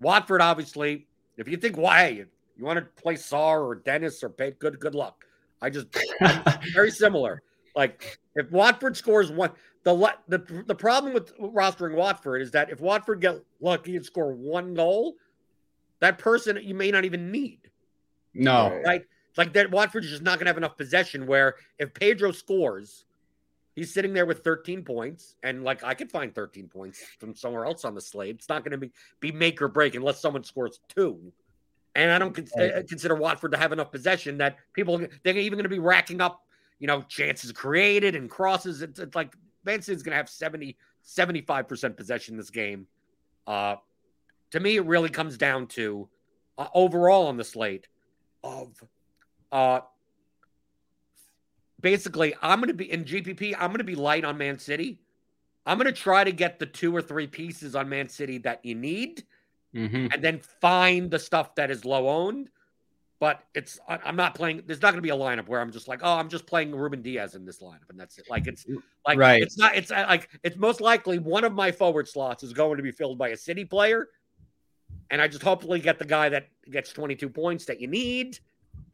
[0.00, 4.58] Watford, obviously, if you think why you want to play Sarr or Dennis or Pate,
[4.58, 5.24] good good luck.
[5.60, 5.88] I just
[6.74, 7.42] very similar.
[7.74, 9.50] Like if Watford scores one,
[9.84, 14.32] the the the problem with rostering Watford is that if Watford get lucky and score
[14.32, 15.14] one goal,
[16.00, 17.70] that person you may not even need.
[18.34, 19.02] No, right?
[19.38, 21.26] like that Watford is just not going to have enough possession.
[21.26, 23.04] Where if Pedro scores,
[23.78, 27.64] he's sitting there with 13 points, and like I could find 13 points from somewhere
[27.64, 28.34] else on the slate.
[28.34, 31.32] It's not going to be be make or break unless someone scores two.
[31.94, 35.56] And I don't con- uh, consider Watford to have enough possession that people they're even
[35.56, 36.42] going to be racking up,
[36.80, 38.82] you know, chances created and crosses.
[38.82, 39.32] It's, it's like
[39.64, 42.86] Man City's going to have 70, 75% possession this game.
[43.46, 43.76] Uh,
[44.50, 46.08] to me, it really comes down to
[46.56, 47.86] uh, overall on the slate
[48.42, 48.72] of
[49.52, 49.80] uh,
[51.80, 55.00] basically, I'm going to be in GPP, I'm going to be light on Man City.
[55.66, 58.64] I'm going to try to get the two or three pieces on Man City that
[58.64, 59.24] you need
[59.74, 60.06] mm-hmm.
[60.12, 62.50] and then find the stuff that is low owned.
[63.20, 64.62] But it's I'm not playing.
[64.66, 66.72] There's not going to be a lineup where I'm just like, oh, I'm just playing
[66.72, 68.26] Ruben Dias in this lineup, and that's it.
[68.30, 68.64] Like it's
[69.04, 69.42] like right.
[69.42, 69.74] It's not.
[69.74, 73.18] It's like it's most likely one of my forward slots is going to be filled
[73.18, 74.06] by a City player,
[75.10, 78.38] and I just hopefully get the guy that gets 22 points that you need,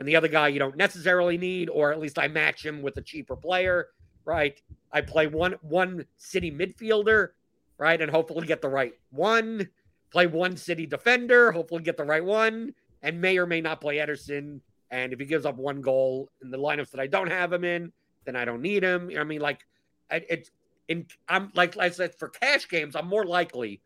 [0.04, 2.98] and the other guy you don't necessarily need, or at least I match him with
[2.98, 3.88] a cheaper player.
[4.26, 4.60] Right.
[4.92, 7.30] I play one one City midfielder,
[7.78, 9.68] right, and hopefully get the right one
[10.14, 13.96] play one city defender, hopefully get the right one, and may or may not play
[13.96, 14.60] Ederson.
[14.92, 17.64] And if he gives up one goal in the lineups that I don't have him
[17.64, 17.92] in,
[18.24, 19.10] then I don't need him.
[19.18, 19.66] I mean, like
[20.10, 20.50] it's
[20.86, 21.06] in.
[21.28, 23.80] I'm like I said for cash games, I'm more likely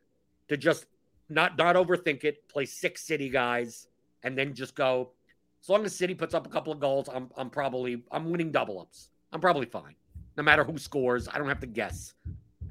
[0.49, 0.85] to just
[1.31, 3.87] not not overthink it, play six city guys,
[4.23, 5.13] and then just go.
[5.69, 8.51] As long as City puts up a couple of goals, I'm I'm probably I'm winning
[8.51, 9.11] double ups.
[9.35, 9.97] I'm probably fine,
[10.39, 11.29] no matter who scores.
[11.29, 12.15] I don't have to guess.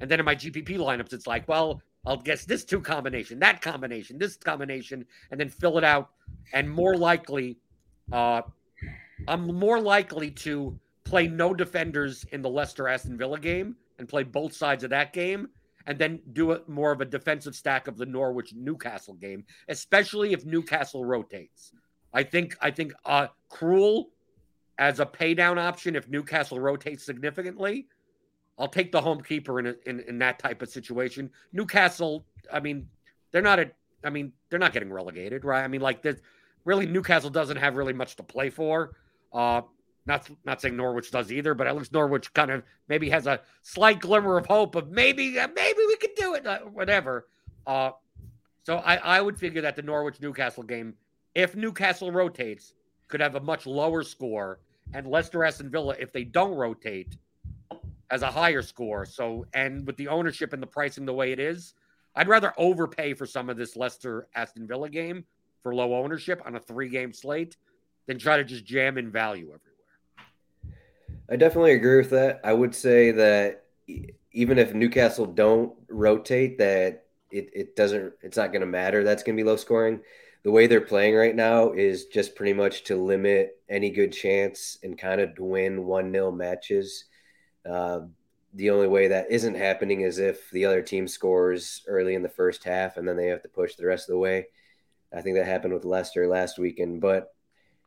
[0.00, 3.62] And then in my GPP lineups, it's like, well, I'll guess this two combination, that
[3.62, 6.10] combination, this combination, and then fill it out.
[6.52, 7.58] And more likely,
[8.10, 8.42] uh,
[9.28, 14.24] I'm more likely to play no defenders in the Leicester Aston Villa game and play
[14.24, 15.50] both sides of that game,
[15.86, 20.32] and then do it more of a defensive stack of the Norwich Newcastle game, especially
[20.32, 21.70] if Newcastle rotates.
[22.12, 24.06] I think I think uh, Krul
[24.78, 27.86] as a pay down option if Newcastle rotates significantly
[28.58, 31.30] I'll take the home keeper in, a, in in that type of situation.
[31.52, 32.88] Newcastle, I mean,
[33.30, 33.70] they're not a,
[34.04, 35.62] I mean, they're not getting relegated, right?
[35.62, 36.16] I mean, like, this,
[36.64, 38.96] really, Newcastle doesn't have really much to play for.
[39.32, 39.62] Uh,
[40.06, 43.40] not not saying Norwich does either, but at least Norwich kind of maybe has a
[43.62, 47.28] slight glimmer of hope of maybe uh, maybe we could do it, uh, whatever.
[47.66, 47.90] Uh,
[48.64, 50.94] so I I would figure that the Norwich Newcastle game,
[51.38, 52.74] if Newcastle rotates,
[53.06, 54.58] could have a much lower score,
[54.92, 57.16] and Leicester Aston Villa, if they don't rotate,
[58.10, 59.06] as a higher score.
[59.06, 61.74] So, and with the ownership and the pricing the way it is,
[62.16, 65.24] I'd rather overpay for some of this Leicester Aston Villa game
[65.62, 67.56] for low ownership on a three game slate
[68.06, 70.74] than try to just jam in value everywhere.
[71.30, 72.40] I definitely agree with that.
[72.42, 73.66] I would say that
[74.32, 79.04] even if Newcastle don't rotate, that it, it doesn't it's not going to matter.
[79.04, 80.00] That's going to be low scoring.
[80.44, 84.78] The way they're playing right now is just pretty much to limit any good chance
[84.82, 87.04] and kind of win one nil matches.
[87.68, 88.00] Uh,
[88.54, 92.28] the only way that isn't happening is if the other team scores early in the
[92.28, 94.46] first half and then they have to push the rest of the way.
[95.12, 97.34] I think that happened with Leicester last weekend, but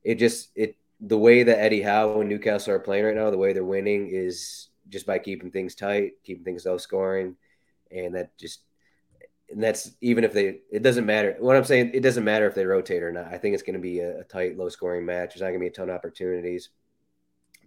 [0.04, 3.38] it just it the way that Eddie Howe and Newcastle are playing right now, the
[3.38, 7.36] way they're winning is just by keeping things tight, keeping things low scoring,
[7.92, 8.62] and that just
[9.52, 11.36] and that's even if they it doesn't matter.
[11.40, 13.28] What I'm saying, it doesn't matter if they rotate or not.
[13.28, 15.30] I think it's going to be a, a tight, low scoring match.
[15.30, 16.70] There's not going to be a ton of opportunities.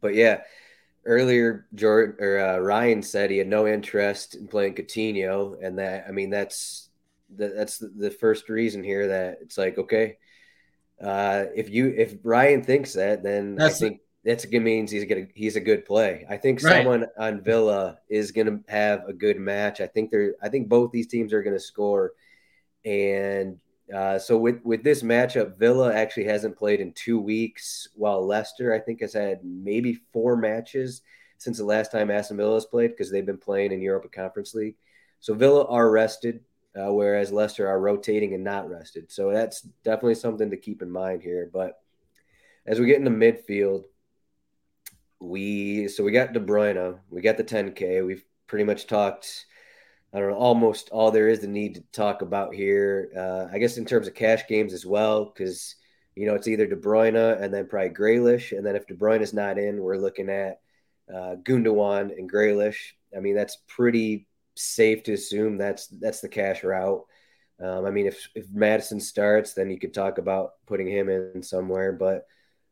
[0.01, 0.43] But yeah,
[1.05, 6.07] earlier Jordan or uh, Ryan said he had no interest in playing Coutinho, and that
[6.09, 6.89] I mean that's
[7.37, 10.19] that's the first reason here that it's like okay,
[11.03, 14.91] uh, if you if Ryan thinks that, then that's I think that's a good means
[14.91, 16.27] he's gonna he's a good play.
[16.29, 16.77] I think right.
[16.77, 19.81] someone on Villa is gonna have a good match.
[19.81, 22.13] I think they're I think both these teams are gonna score,
[22.85, 23.59] and
[23.95, 28.73] uh, so with with this matchup, Villa actually hasn't played in two weeks, while Leicester
[28.73, 31.03] I think has had maybe four matches
[31.37, 34.55] since the last time Aston Villa has played because they've been playing in Europa Conference
[34.55, 34.77] League.
[35.21, 36.41] So Villa are rested,
[36.75, 39.13] uh, whereas Leicester are rotating and not rested.
[39.13, 41.51] So that's definitely something to keep in mind here.
[41.53, 41.81] But
[42.67, 43.85] as we get into midfield,
[45.25, 48.05] we so we got De Bruyne, we got the 10K.
[48.07, 49.47] We've pretty much talked
[50.15, 53.11] I don't know, almost all there is to need to talk about here.
[53.17, 55.75] Uh, I guess in terms of cash games as well, because
[56.15, 59.23] you know it's either De Bruyne and then probably Grealish, and then if De Bruyne
[59.23, 60.61] is not in, we're looking at
[61.13, 62.93] uh, Gundogan and Grealish.
[63.17, 67.03] I mean, that's pretty safe to assume that's that's the cash route.
[67.61, 71.43] Um, I mean, if if Maddison starts, then you could talk about putting him in
[71.43, 72.27] somewhere, but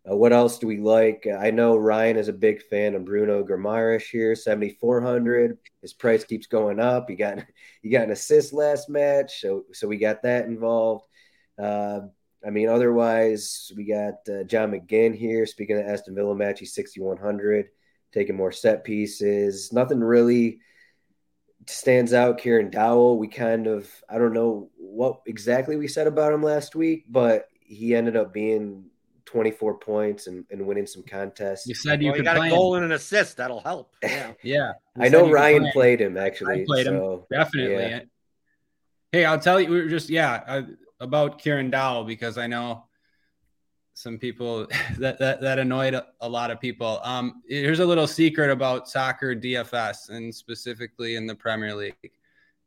[0.08, 1.26] uh, what else do we like?
[1.26, 5.58] I know Ryan is a big fan of Bruno Guimaraes here, 7,400.
[5.80, 7.08] His price keeps going up.
[7.08, 7.38] He got
[7.82, 11.04] he got an assist last match, so so we got that involved.
[11.56, 12.00] Uh,
[12.44, 15.46] I mean, otherwise we got uh, John McGinn here.
[15.46, 17.66] Speaking of Aston Villa match, he's 6,100,
[18.12, 19.72] taking more set pieces.
[19.72, 20.58] Nothing really
[21.68, 22.38] stands out.
[22.38, 26.74] Kieran Dowell, we kind of I don't know what exactly we said about him last
[26.74, 28.86] week, but he ended up being
[29.32, 31.66] 24 points and, and winning some contests.
[31.66, 32.82] You said you well, could got a goal him.
[32.82, 33.38] and an assist.
[33.38, 33.94] That'll help.
[34.02, 34.32] Yeah.
[34.42, 34.72] yeah.
[35.00, 36.62] I know Ryan play played him actually.
[36.62, 37.20] I played so, him.
[37.30, 37.84] Definitely.
[37.84, 38.00] Yeah.
[39.10, 40.62] Hey, I'll tell you, we are just, yeah, uh,
[41.00, 42.84] about Kieran Dowell because I know
[43.94, 44.66] some people
[44.98, 47.00] that, that, that annoyed a, a lot of people.
[47.02, 51.94] Um, here's a little secret about soccer DFS and specifically in the Premier League.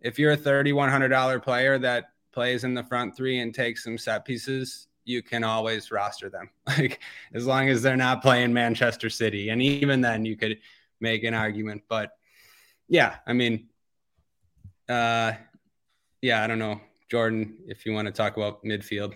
[0.01, 4.25] If you're a $3,100 player that plays in the front three and takes some set
[4.25, 6.49] pieces, you can always roster them.
[6.67, 6.99] Like
[7.33, 9.49] as long as they're not playing Manchester City.
[9.49, 10.57] And even then you could
[10.99, 11.83] make an argument.
[11.87, 12.11] But
[12.89, 13.67] yeah, I mean,
[14.89, 15.33] uh
[16.21, 16.81] yeah, I don't know.
[17.09, 19.15] Jordan, if you want to talk about midfield.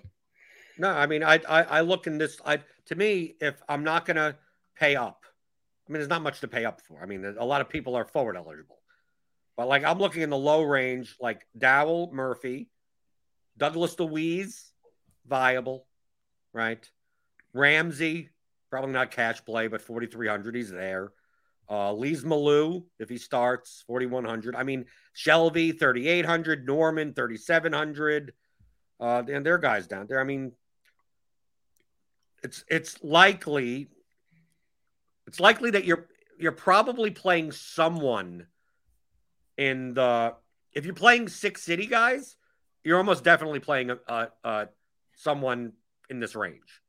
[0.78, 2.40] No, I mean, I, I, I look in this.
[2.46, 4.36] I to me, if I'm not to
[4.76, 5.26] pay up,
[5.88, 7.02] I mean, there's not much to pay up for.
[7.02, 8.80] I mean, a lot of people are forward eligible,
[9.58, 12.70] but like I'm looking in the low range, like Dowell, Murphy,
[13.58, 14.72] Douglas Luiz,
[15.30, 15.86] viable,
[16.52, 16.90] right?
[17.54, 18.30] Ramsey,
[18.70, 21.12] probably not cash play, but 4,300, he's there.
[21.70, 24.56] Uh, Lees-Melou, if he starts, 4,100.
[24.56, 26.66] I mean, Shelvey, 3,800.
[26.66, 28.34] Norman, 3,700.
[29.00, 30.20] Uh, and their guys down there.
[30.20, 30.52] I mean,
[32.44, 33.90] it's it's likely
[35.28, 38.48] it's likely that you're you're probably playing someone
[39.58, 40.34] in the
[40.74, 42.36] if you're playing six city guys,
[42.84, 44.68] you're almost definitely playing a, a, a
[45.20, 45.74] someone
[46.10, 46.82] in this range,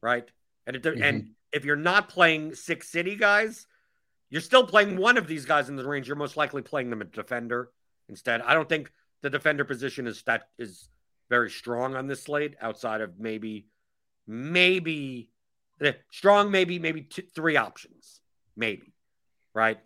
[0.00, 0.28] right?
[0.66, 1.02] And it, mm-hmm.
[1.02, 3.66] and if you're not playing six city guys,
[4.30, 6.06] you're still playing one of these guys in the range.
[6.06, 7.70] You're most likely playing them a defender
[8.08, 8.40] instead.
[8.42, 8.90] I don't think
[9.22, 10.88] the defender position is that is
[11.28, 13.66] very strong on this slate outside of maybe
[14.26, 15.30] maybe
[15.80, 18.20] eh, strong maybe maybe two, three options
[18.56, 18.92] maybe
[19.54, 19.78] right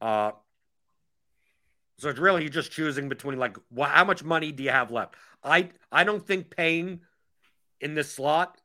[0.00, 0.32] uh
[2.02, 5.14] so it's really just choosing between like wh- how much money do you have left
[5.44, 7.00] I I don't think paying
[7.80, 8.60] in this slot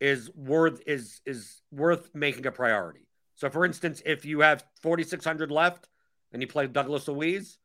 [0.00, 3.06] is worth is is worth making a priority.
[3.34, 5.88] So for instance, if you have 4600 left
[6.32, 7.58] and you play Douglas Luiz,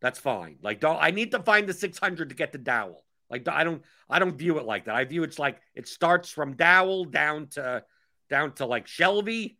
[0.00, 0.56] that's fine.
[0.62, 3.04] Like don't I need to find the 600 to get the Dowell.
[3.30, 4.94] Like I don't I don't view it like that.
[4.94, 7.84] I view it's like it starts from Dowell down to
[8.30, 9.56] down to like Shelvey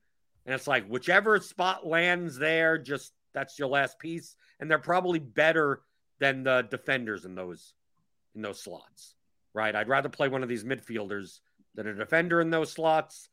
[0.47, 5.19] and it's like whichever spot lands there just that's your last piece and they're probably
[5.19, 5.83] better
[6.21, 7.75] than the defenders in those
[8.35, 9.14] in those slots,
[9.55, 9.75] right?
[9.75, 11.41] I'd rather play one of these midfielders
[11.75, 13.29] than a defender in those slots.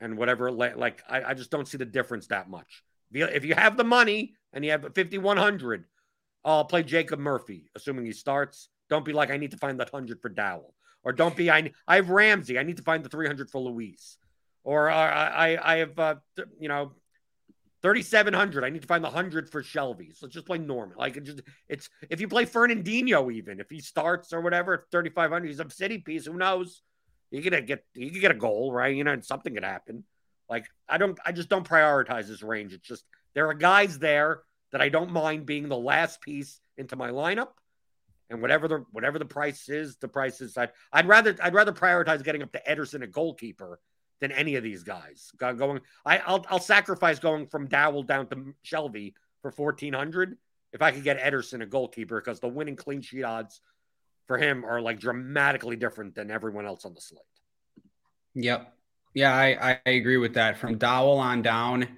[0.00, 0.50] and whatever.
[0.50, 2.84] Like I, I just don't see the difference that much.
[3.12, 5.84] If you have the money and you have 5100,
[6.44, 8.68] I'll play Jacob Murphy, assuming he starts.
[8.90, 11.72] Don't be like I need to find that hundred for Dowell, or don't be I
[11.86, 12.58] I have Ramsey.
[12.58, 14.16] I need to find the 300 for Luiz,
[14.64, 16.14] or uh, I I have uh,
[16.58, 16.92] you know
[17.82, 18.64] 3,700.
[18.64, 20.16] I need to find the 100 for Shelvey.
[20.16, 20.96] So just play Norman.
[20.98, 25.46] Like, it just, it's, if you play Fernandinho, even if he starts or whatever, 3,500,
[25.46, 26.26] he's a city piece.
[26.26, 26.82] Who knows?
[27.30, 28.94] You could get, you could get a goal, right?
[28.94, 30.04] You know, and something could happen.
[30.48, 32.72] Like, I don't, I just don't prioritize this range.
[32.72, 36.96] It's just, there are guys there that I don't mind being the last piece into
[36.96, 37.48] my lineup.
[38.30, 40.58] And whatever the whatever the price is, the price is.
[40.58, 43.80] I'd, I'd rather I'd rather prioritize getting up to Ederson, a goalkeeper,
[44.20, 45.30] than any of these guys.
[45.38, 50.36] Going, I, will I'll sacrifice going from Dowell down to Shelvey for fourteen hundred
[50.72, 53.60] if I could get Ederson a goalkeeper because the winning clean sheet odds
[54.26, 57.22] for him are like dramatically different than everyone else on the slate.
[58.34, 58.74] Yep.
[59.14, 60.58] Yeah, I, I agree with that.
[60.58, 61.88] From Dowell on down,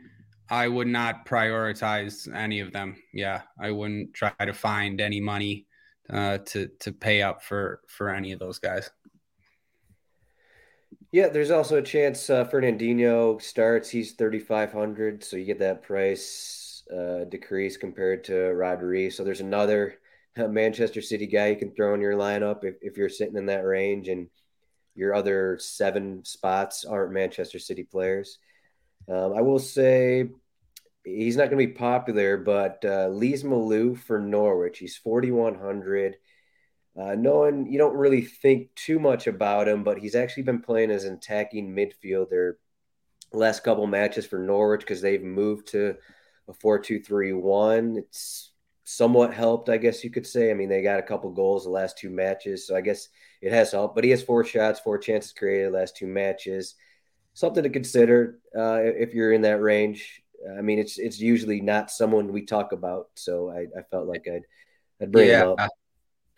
[0.49, 2.97] I would not prioritize any of them.
[3.13, 5.67] Yeah, I wouldn't try to find any money
[6.09, 8.91] uh, to to pay up for for any of those guys.
[11.13, 13.91] Yeah, there's also a chance uh, Fernandinho starts.
[13.91, 19.13] He's 3,500, so you get that price uh, decrease compared to Rodri.
[19.13, 19.97] So there's another
[20.39, 23.47] uh, Manchester City guy you can throw in your lineup if, if you're sitting in
[23.47, 24.29] that range and
[24.95, 28.39] your other seven spots aren't Manchester City players.
[29.09, 30.29] Um, I will say
[31.05, 36.17] he's not going to be popular, but uh, Lees-Melou for Norwich, he's 4,100.
[36.99, 40.61] Uh, no one, you don't really think too much about him, but he's actually been
[40.61, 42.55] playing as an attacking midfielder
[43.33, 45.97] last couple matches for Norwich because they've moved to
[46.49, 47.97] a 4 2 3 1.
[47.97, 48.51] It's
[48.85, 50.51] somewhat helped, I guess you could say.
[50.51, 53.09] I mean, they got a couple goals the last two matches, so I guess
[53.41, 53.95] it has helped.
[53.95, 56.75] But he has four shots, four chances created last two matches.
[57.35, 60.23] Something to consider uh, if you're in that range.
[60.59, 64.27] I mean, it's it's usually not someone we talk about, so I, I felt like
[64.27, 64.47] I'd
[65.01, 65.45] I'd bring yeah.
[65.45, 65.71] him up.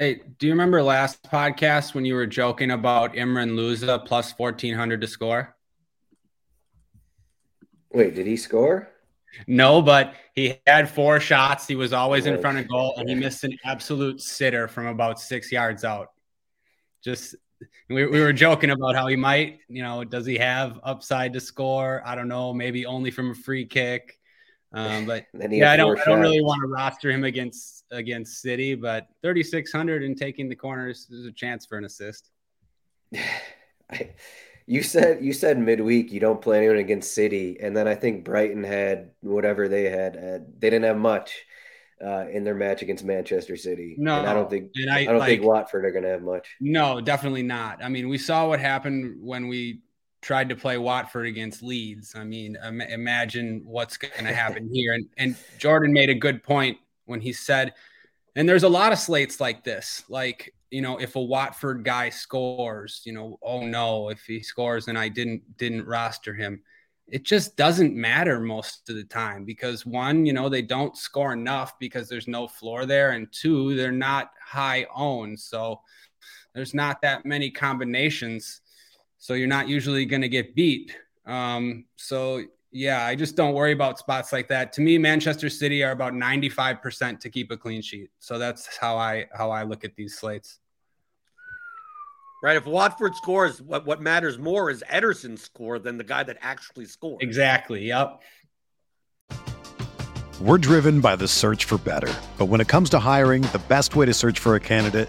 [0.02, 5.00] Hey, do you remember last podcast when you were joking about Imran Louza plus 1400
[5.00, 5.54] to score?
[7.92, 8.88] Wait, did he score?
[9.46, 11.68] No, but he had four shots.
[11.68, 15.20] He was always in front of goal and he missed an absolute sitter from about
[15.20, 16.08] six yards out.
[17.04, 17.36] Just
[17.88, 21.40] we, we were joking about how he might, you know, does he have upside to
[21.40, 22.02] score?
[22.04, 24.18] I don't know, maybe only from a free kick.
[24.74, 28.74] Um, but yeah, I don't, I don't really want to roster him against against City,
[28.74, 32.30] but 3600 and taking the corners is a chance for an assist.
[34.66, 38.24] you said you said midweek you don't play anyone against City, and then I think
[38.24, 40.16] Brighton had whatever they had.
[40.16, 41.44] Uh, they didn't have much
[42.04, 43.96] uh, in their match against Manchester City.
[43.98, 46.10] No, and I don't think and I, I, don't like, think Watford are going to
[46.10, 46.56] have much.
[46.60, 47.82] No, definitely not.
[47.82, 49.82] I mean, we saw what happened when we
[50.22, 52.14] tried to play Watford against Leeds.
[52.16, 54.94] I mean, Im- imagine what's going to happen here.
[54.94, 57.74] And, and Jordan made a good point when he said,
[58.34, 62.08] and there's a lot of slates like this, like, you know, if a Watford guy
[62.08, 66.62] scores, you know, oh no, if he scores and I didn't didn't roster him,
[67.06, 71.34] it just doesn't matter most of the time because one, you know, they don't score
[71.34, 75.82] enough because there's no floor there, and two, they're not high owned, so
[76.54, 78.61] there's not that many combinations
[79.22, 80.96] so you're not usually going to get beat.
[81.26, 84.72] Um, so yeah, I just don't worry about spots like that.
[84.72, 88.10] To me, Manchester City are about 95% to keep a clean sheet.
[88.18, 90.58] So that's how I how I look at these slates.
[92.42, 92.56] Right.
[92.56, 96.86] If Watford scores, what, what matters more is Ederson's score than the guy that actually
[96.86, 97.22] scored.
[97.22, 97.86] Exactly.
[97.86, 98.22] Yep.
[100.40, 102.12] We're driven by the search for better.
[102.38, 105.08] But when it comes to hiring, the best way to search for a candidate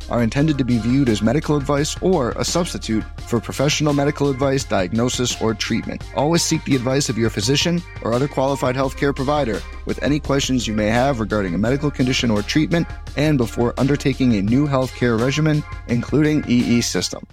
[0.11, 4.63] are intended to be viewed as medical advice or a substitute for professional medical advice,
[4.63, 6.03] diagnosis, or treatment.
[6.15, 10.67] Always seek the advice of your physician or other qualified healthcare provider with any questions
[10.67, 12.87] you may have regarding a medical condition or treatment
[13.17, 17.25] and before undertaking a new healthcare regimen, including EE system.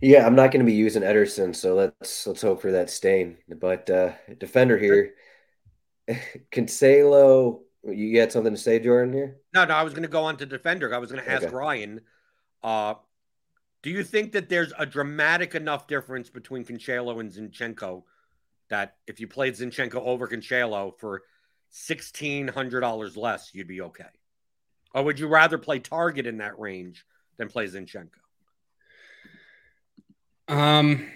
[0.00, 3.38] Yeah, I'm not going to be using Ederson, so let's let's hope for that stain.
[3.48, 5.14] But uh, defender here,
[6.52, 7.60] Cancelo.
[7.86, 9.12] You got something to say, Jordan?
[9.14, 9.36] Here?
[9.54, 9.74] No, no.
[9.74, 10.92] I was going to go on to defender.
[10.94, 11.54] I was going to ask Okay.
[11.54, 12.00] Ryan.
[12.62, 12.94] Uh,
[13.82, 18.02] do you think that there's a dramatic enough difference between Cancelo and Zinchenko
[18.68, 21.22] that if you played Zinchenko over Cancelo for
[21.70, 24.04] sixteen hundred dollars less, you'd be okay?
[24.92, 27.04] Or would you rather play Targett in that range
[27.36, 28.08] than play Zinchenko?
[30.48, 31.06] Um,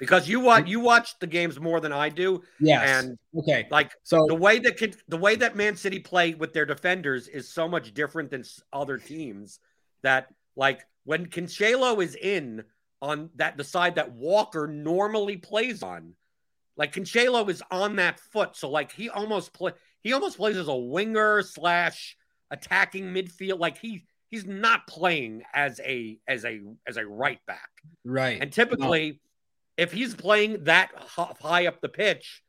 [0.00, 0.70] Because you watch mm-hmm.
[0.70, 2.88] you watch the games more than I do, yes.
[2.88, 3.68] and okay.
[3.70, 7.28] like So the way that can, the way that Man City play with their defenders
[7.28, 8.42] is so much different than
[8.72, 9.60] other teams
[10.02, 12.64] that like when Cancelo is in
[13.02, 16.14] on that the side that Walker normally plays on,
[16.76, 20.68] like Cancelo is on that foot, so like he almost play he almost plays as
[20.68, 22.16] a winger slash
[22.50, 23.60] attacking midfield.
[23.60, 27.68] Like he he's not playing as a as a as a right back.
[28.04, 28.38] right.
[28.40, 29.20] And typically,
[29.80, 32.42] if he's playing that high up the pitch,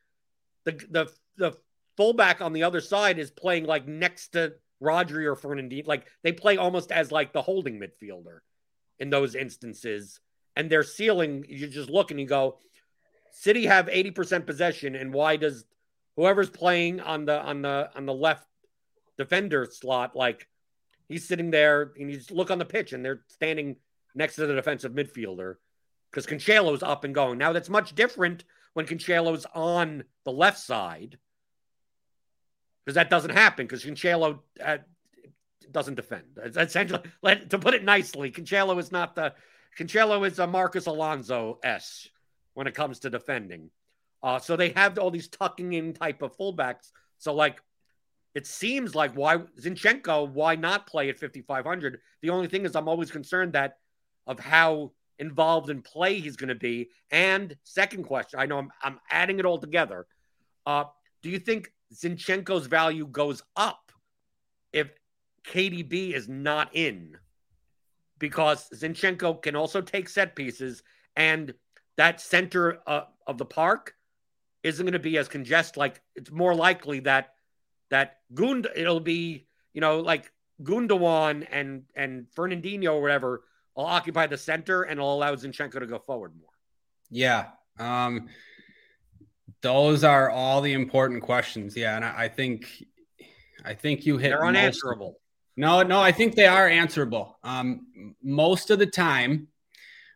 [0.65, 1.53] the the the
[1.95, 4.53] fullback on the other side is playing like next to
[4.83, 5.87] Rodri or Fernandinho.
[5.87, 8.39] Like they play almost as like the holding midfielder
[8.99, 10.19] in those instances.
[10.57, 12.59] And their ceiling, you just look and you go,
[13.31, 15.63] City have 80% possession, and why does
[16.17, 18.45] whoever's playing on the on the on the left
[19.17, 20.49] defender slot, like
[21.07, 23.77] he's sitting there and you just look on the pitch and they're standing
[24.13, 25.55] next to the defensive midfielder
[26.11, 27.37] because Cancelo's up and going.
[27.37, 28.43] Now that's much different
[28.73, 31.17] when Cancelo's on the left side
[32.85, 34.77] because that doesn't happen because Cancelo uh,
[35.71, 36.37] doesn't defend.
[36.43, 39.33] Essentially, let, to put it nicely, Cancelo is not the
[39.79, 42.07] Cancelo is a Marcos Alonso s
[42.53, 43.69] when it comes to defending.
[44.21, 46.91] Uh, so they have all these tucking in type of fullbacks.
[47.17, 47.61] So like
[48.33, 51.99] it seems like why Zinchenko, why not play at 5,500?
[52.21, 53.77] The only thing is, I'm always concerned that
[54.25, 54.91] of how
[55.21, 56.89] involved in play he's going to be.
[57.11, 60.07] And second question, I know I'm, I'm adding it all together.
[60.65, 60.85] Uh,
[61.21, 63.91] do you think Zinchenko's value goes up
[64.73, 64.89] if
[65.45, 67.15] KDB is not in?
[68.17, 70.83] Because Zinchenko can also take set pieces,
[71.15, 71.53] and
[71.97, 73.95] that center uh, of the park
[74.63, 75.77] isn't going to be as congested.
[75.77, 77.33] Like it's more likely that
[77.89, 80.31] that Gund it'll be you know like
[80.63, 83.43] Gundogan and and Fernandinho or whatever
[83.75, 86.49] will occupy the center and I'll allow Zinchenko to go forward more.
[87.09, 87.47] Yeah.
[87.79, 88.27] Um,
[89.61, 91.75] those are all the important questions.
[91.77, 92.65] Yeah, and I, I think
[93.63, 94.29] I think you hit.
[94.29, 95.17] They're most- unanswerable.
[95.57, 97.37] No, no, I think they are answerable.
[97.43, 99.49] Um, most of the time,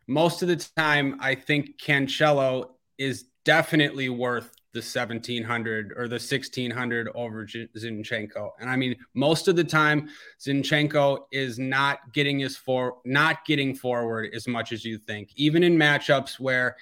[0.08, 7.08] most of the time, I think Cancelo is definitely worth the 1700 or the 1600
[7.14, 8.50] over Zinchenko.
[8.60, 13.74] And I mean, most of the time, Zinchenko is not getting his for not getting
[13.74, 16.76] forward as much as you think, even in matchups where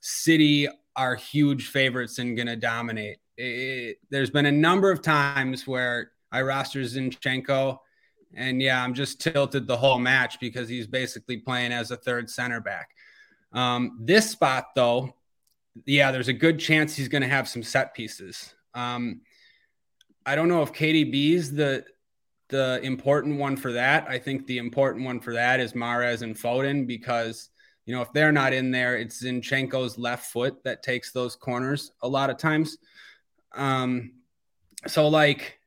[0.00, 3.18] City are huge favorites and going to dominate.
[3.36, 7.78] It- there's been a number of times where I roster Zinchenko,
[8.34, 12.30] and yeah, I'm just tilted the whole match because he's basically playing as a third
[12.30, 12.90] center back.
[13.52, 15.14] Um, this spot, though,
[15.86, 18.54] yeah, there's a good chance he's going to have some set pieces.
[18.74, 19.22] Um,
[20.26, 21.84] I don't know if KDB's the
[22.48, 24.06] the important one for that.
[24.08, 27.50] I think the important one for that is Mahrez and Foden because
[27.86, 31.92] you know if they're not in there, it's Zinchenko's left foot that takes those corners
[32.02, 32.78] a lot of times.
[33.54, 34.12] Um,
[34.86, 35.58] so like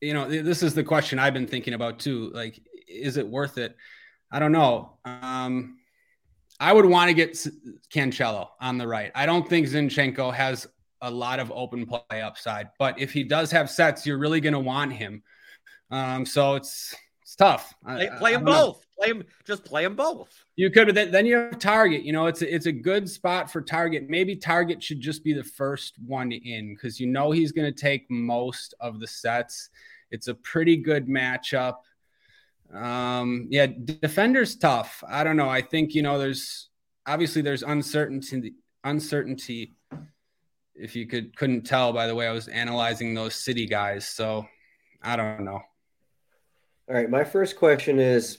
[0.00, 2.30] you know, this is the question I've been thinking about too.
[2.34, 3.76] Like, is it worth it?
[4.30, 4.98] I don't know.
[5.04, 5.78] Um,
[6.58, 7.32] I would want to get
[7.92, 9.12] Cancelo on the right.
[9.14, 10.66] I don't think Zinchenko has
[11.02, 14.54] a lot of open play upside, but if he does have sets, you're really going
[14.54, 15.22] to want him.
[15.90, 17.74] Um, so it's it's tough.
[17.84, 18.86] Play, play them both.
[18.96, 19.24] Play them.
[19.44, 20.44] Just play them both.
[20.54, 22.04] You could, but then you have Targett.
[22.04, 24.08] You know, it's a, it's a good spot for Targett.
[24.08, 27.80] Maybe Targett should just be the first one in because you know he's going to
[27.80, 29.70] take most of the sets.
[30.12, 31.78] It's a pretty good matchup.
[32.74, 35.02] Um, yeah, defender's tough.
[35.08, 35.48] I don't know.
[35.48, 36.68] I think you know there's
[37.06, 38.54] obviously there's uncertainty.
[38.84, 39.74] Uncertainty.
[40.74, 44.46] If you could couldn't tell by the way I was analyzing those city guys, so
[45.02, 45.60] I don't know.
[46.88, 48.38] All right, my first question is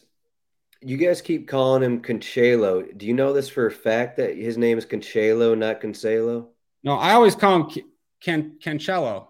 [0.81, 2.95] you guys keep calling him Cancelo.
[2.97, 6.47] Do you know this for a fact that his name is Cancelo, not Cancelo?
[6.83, 7.83] No, I always call him
[8.21, 9.27] Can Cancelo.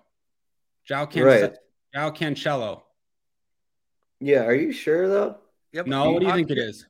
[0.86, 1.56] Joao Can right.
[1.94, 2.82] Joao Cancelo.
[4.20, 5.38] Yeah, are you sure though?
[5.74, 5.88] Yep.
[5.88, 6.86] No, what do you think it is?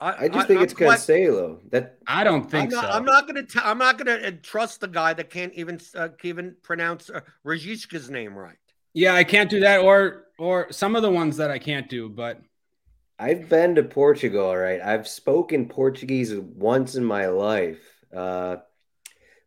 [0.00, 1.60] I, I just think I'm it's Cancelo.
[1.70, 2.90] That I don't think I'm not, so.
[2.90, 3.66] I'm not going to.
[3.66, 8.10] I'm not going to trust the guy that can't even uh, even pronounce uh, Rashica's
[8.10, 8.56] name right.
[8.92, 12.08] Yeah, I can't do that, or or some of the ones that I can't do,
[12.08, 12.40] but
[13.18, 14.80] I've been to Portugal, all right.
[14.80, 17.80] I've spoken Portuguese once in my life.
[18.14, 18.56] Uh,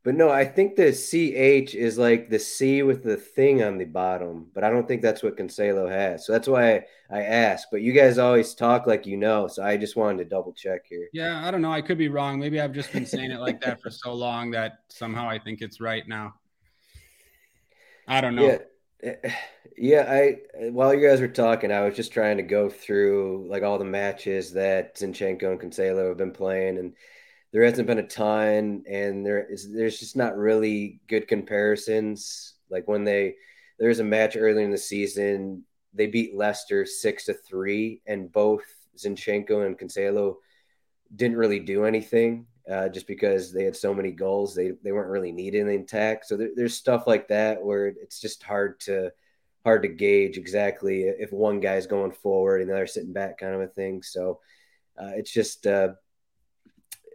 [0.03, 3.85] but no, I think the CH is like the C with the thing on the
[3.85, 6.25] bottom, but I don't think that's what Cancelo has.
[6.25, 7.67] So that's why I, ask.
[7.71, 9.47] But you guys always talk like you know.
[9.47, 11.09] So I just wanted to double check here.
[11.13, 11.71] Yeah, I don't know.
[11.71, 12.39] I could be wrong.
[12.39, 15.61] Maybe I've just been saying it like that for so long that somehow I think
[15.61, 16.35] it's right now.
[18.07, 18.45] I don't know.
[18.45, 18.57] Yeah.
[19.03, 19.31] Eh, eh,
[19.77, 23.47] yeah, I eh, while you guys were talking, I was just trying to go through
[23.49, 26.93] like all the matches that Zinchenko and Cancelo have been playing, and
[27.51, 32.55] there hasn't been a ton, and there is there's just not really good comparisons.
[32.69, 33.35] Like when they
[33.77, 35.63] there's a match earlier in the season,
[35.97, 38.63] they beat Leicester six to three, and both
[38.97, 40.35] Zinchenko and Cancelo
[41.15, 42.45] didn't really do anything.
[42.69, 45.75] Uh, just because they had so many goals, they they weren't really needed in the
[45.75, 46.23] attack.
[46.25, 49.11] So there, there's stuff like that where it's just hard to
[49.63, 53.53] hard to gauge exactly if one guy's going forward and the other sitting back, kind
[53.53, 54.03] of a thing.
[54.03, 54.41] So
[55.01, 55.89] uh, it's just uh,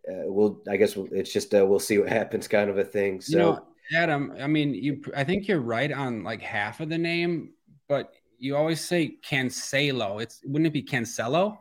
[0.09, 3.21] uh, we'll I guess it's just uh, we'll see what happens, kind of a thing.
[3.21, 3.33] So.
[3.33, 6.99] You know, Adam, I mean, you I think you're right on like half of the
[6.99, 7.51] name,
[7.89, 10.21] but you always say Cancelo.
[10.21, 11.59] It's wouldn't it be Cancelo?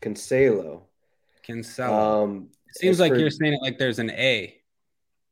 [0.00, 0.82] Cancelo.
[1.46, 2.22] Cancelo.
[2.22, 4.54] Um, it seems like for, you're saying it like there's an A.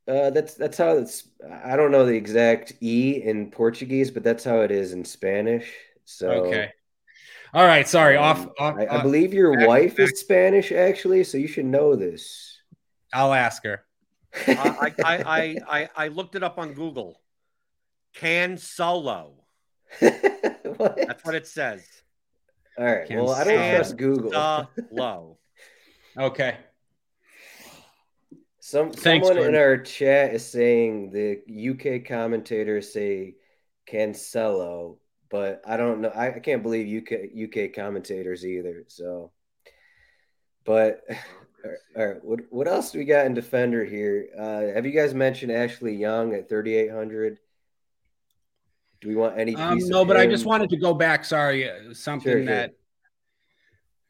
[0.05, 1.29] Uh, that's that's how it's.
[1.63, 5.71] I don't know the exact e in Portuguese, but that's how it is in Spanish.
[6.03, 6.71] So okay.
[7.53, 8.17] All right, sorry.
[8.17, 8.47] Um, off.
[8.59, 10.11] off I, I, believe your back, wife back.
[10.11, 12.59] is Spanish, actually, so you should know this.
[13.13, 13.85] I'll ask her.
[14.45, 17.21] uh, I, I, I I looked it up on Google.
[18.13, 19.46] Can solo.
[19.99, 20.95] what?
[20.95, 21.85] That's what it says.
[22.77, 23.07] All right.
[23.07, 24.31] Can well, I don't trust Google.
[24.91, 25.37] Low.
[26.17, 26.57] okay.
[28.59, 31.39] Some Thanks, someone in our chat is saying the
[31.71, 33.35] UK commentators say
[33.89, 34.97] Cancelo,
[35.29, 36.09] but I don't know.
[36.09, 38.83] I, I can't believe UK UK commentators either.
[38.89, 39.31] So,
[40.65, 41.01] but
[41.95, 44.27] all right, what what else do we got in defender here?
[44.37, 47.39] Uh, have you guys mentioned Ashley Young at thirty eight hundred?
[49.01, 49.55] Do we want any?
[49.55, 51.23] Um, no, but I just wanted to go back.
[51.25, 52.73] Sorry, uh, something sure, that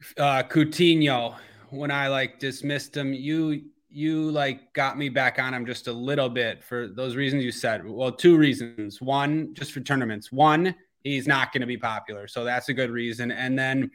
[0.00, 0.24] sure.
[0.24, 1.36] uh, Coutinho
[1.70, 3.12] when I like dismissed him.
[3.12, 7.44] You you like got me back on him just a little bit for those reasons
[7.44, 7.86] you said.
[7.86, 9.00] Well, two reasons.
[9.00, 10.32] One, just for tournaments.
[10.32, 13.30] One, he's not going to be popular, so that's a good reason.
[13.30, 13.90] And then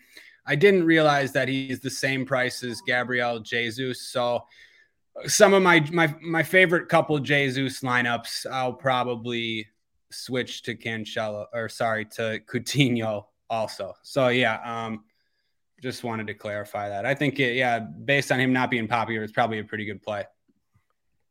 [0.46, 4.02] I didn't realize that he's the same price as Gabriel Jesus.
[4.12, 4.44] So
[5.26, 9.68] some of my my my favorite couple Jesus lineups, I'll probably
[10.14, 13.94] switch to Cancelo or sorry to Coutinho also.
[14.04, 15.04] So yeah, um,
[15.82, 17.06] just wanted to clarify that.
[17.06, 20.02] I think, it, yeah, based on him not being popular, it's probably a pretty good
[20.02, 20.26] play.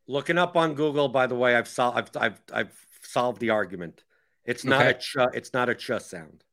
[0.06, 2.16] Looking up on Google, by the way, I've solved.
[2.16, 4.04] I've, I've, I've solved the argument.
[4.44, 4.90] It's not okay.
[4.90, 5.16] a ch.
[5.34, 6.44] It's not a ch sound.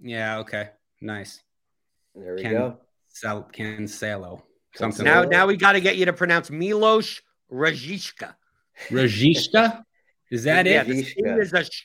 [0.00, 0.38] Yeah.
[0.38, 0.70] Okay.
[1.00, 1.42] Nice.
[2.14, 2.78] There we Ken, go.
[3.08, 4.42] Sal, Cancelo.
[4.74, 5.04] Something.
[5.04, 8.34] Now, now we got to get you to pronounce Milos Rashica.
[8.90, 9.82] Rashica.
[10.30, 10.86] Is that yeah, it?
[10.86, 11.84] The is a sh-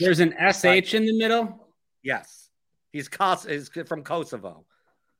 [0.00, 1.68] There's an sh in the middle.
[2.02, 2.50] Yes,
[2.92, 4.64] he's Kos- is from Kosovo.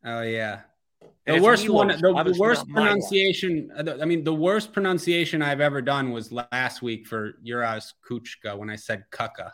[0.04, 0.60] Oh yeah.
[1.26, 3.70] The worst one, the, the worst pronunciation.
[3.76, 8.70] I mean, the worst pronunciation I've ever done was last week for Juraj Kucka when
[8.70, 9.52] I said "kuka."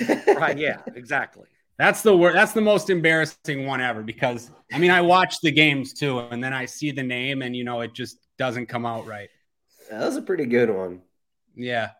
[0.38, 0.56] right.
[0.56, 0.80] Yeah.
[0.94, 1.46] Exactly.
[1.78, 2.34] That's the word.
[2.34, 6.42] That's the most embarrassing one ever because I mean I watch the games too, and
[6.42, 9.28] then I see the name, and you know it just doesn't come out right.
[9.90, 11.02] That was a pretty good one.
[11.56, 11.90] Yeah.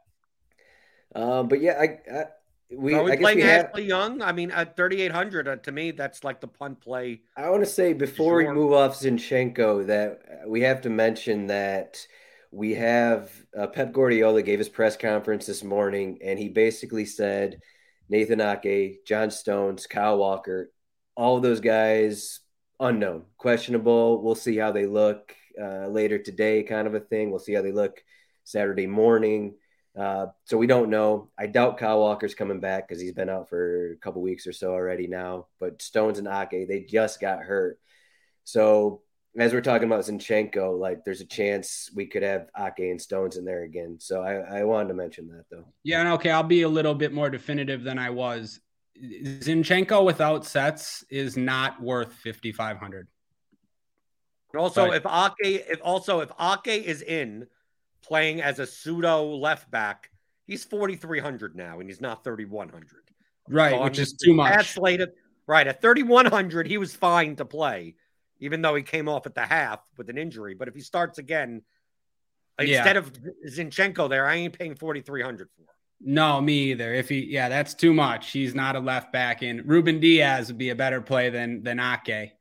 [1.14, 2.24] Uh, but yeah, I, I
[2.76, 4.22] we, Are we playing we Ashley Young?
[4.22, 7.20] I mean, at 3,800, uh, to me, that's like the punt play.
[7.36, 12.06] I want to say before we move off Zinchenko that we have to mention that
[12.50, 17.60] we have uh, Pep Guardiola gave his press conference this morning, and he basically said
[18.08, 20.70] Nathan Ake, John Stones, Kyle Walker,
[21.14, 22.40] all of those guys
[22.80, 24.22] unknown, questionable.
[24.22, 27.30] We'll see how they look uh, later today, kind of a thing.
[27.30, 28.02] We'll see how they look
[28.44, 29.54] Saturday morning.
[29.98, 31.28] Uh, so we don't know.
[31.38, 34.52] I doubt Kyle Walker's coming back because he's been out for a couple weeks or
[34.52, 35.46] so already now.
[35.60, 37.78] But Stones and Ake, they just got hurt.
[38.44, 39.02] So
[39.38, 43.36] as we're talking about Zinchenko, like there's a chance we could have Ake and Stones
[43.36, 43.98] in there again.
[44.00, 45.66] So I, I wanted to mention that though.
[45.82, 48.60] Yeah, and okay, I'll be a little bit more definitive than I was.
[48.98, 53.08] Zinchenko without sets is not worth 5500.
[54.56, 57.46] Also, if Ake, if also if Ake is in
[58.02, 60.10] playing as a pseudo left back,
[60.46, 62.84] he's 4300 now, and he's not 3100.
[63.48, 64.74] Right, so which is too much.
[64.74, 65.10] Slated,
[65.46, 67.96] right at 3100, he was fine to play
[68.42, 70.54] even though he came off at the half with an injury.
[70.54, 71.62] But if he starts again,
[72.60, 72.78] yeah.
[72.78, 73.12] instead of
[73.48, 75.62] Zinchenko there, I ain't paying 4,300 for.
[75.62, 75.68] him.
[76.00, 76.92] No, me either.
[76.92, 78.32] If he, yeah, that's too much.
[78.32, 81.78] He's not a left back and Ruben Dias would be a better play than than
[81.78, 82.32] Ake.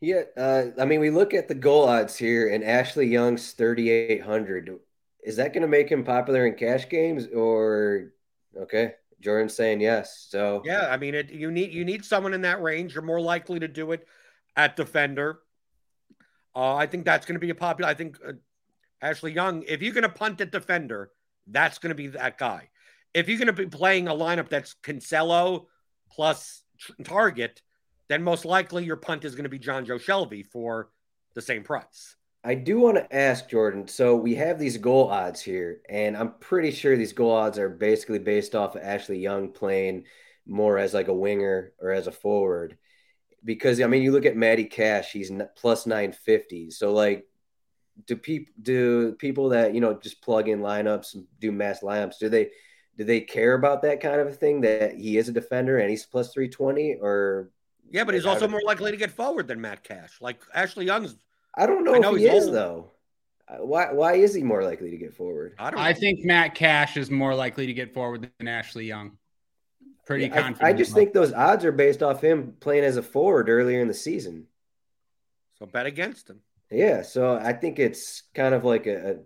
[0.00, 4.78] Yeah, uh, I mean, we look at the goal odds here, and Ashley Young's 3,800.
[5.24, 8.12] Is that going to make him popular in cash games, or
[8.56, 8.94] okay?
[9.20, 10.26] Jordan's saying yes.
[10.28, 12.94] So yeah, I mean, it, you need you need someone in that range.
[12.94, 14.06] You're more likely to do it
[14.54, 15.40] at defender.
[16.54, 17.90] Uh, I think that's going to be a popular.
[17.90, 18.32] I think uh,
[19.00, 19.64] Ashley Young.
[19.66, 21.10] If you're going to punt at defender,
[21.46, 22.68] that's going to be that guy.
[23.14, 25.66] If you're going to be playing a lineup that's Cancelo
[26.10, 26.62] plus
[27.02, 27.62] Targett,
[28.08, 30.90] then most likely your punt is going to be Jonjo Shelvey for
[31.34, 32.16] the same price.
[32.44, 33.88] I do want to ask Jordan.
[33.88, 37.70] So we have these goal odds here, and I'm pretty sure these goal odds are
[37.70, 40.04] basically based off of Ashley Young playing
[40.46, 42.76] more as like a winger or as a forward.
[43.42, 46.70] Because I mean, you look at Matty Cash, he's plus 950.
[46.70, 47.26] So like,
[48.06, 52.18] do people do people that you know just plug in lineups and do mass lineups?
[52.18, 52.50] Do they
[52.96, 55.88] do they care about that kind of a thing that he is a defender and
[55.88, 57.50] he's plus 320 or?
[57.90, 60.18] Yeah, but he's also more likely to get forward than Matt Cash.
[60.20, 61.16] Like Ashley Young's
[61.56, 62.54] I don't know, I know if he is old.
[62.54, 62.90] though.
[63.46, 65.54] Uh, why why is he more likely to get forward?
[65.58, 65.80] I don't.
[65.80, 69.18] I think Matt Cash is more likely to get forward than Ashley Young.
[70.06, 70.64] Pretty yeah, confident.
[70.64, 73.80] I, I just think those odds are based off him playing as a forward earlier
[73.80, 74.46] in the season.
[75.58, 76.40] So bet against him.
[76.70, 79.16] Yeah, so I think it's kind of like a, a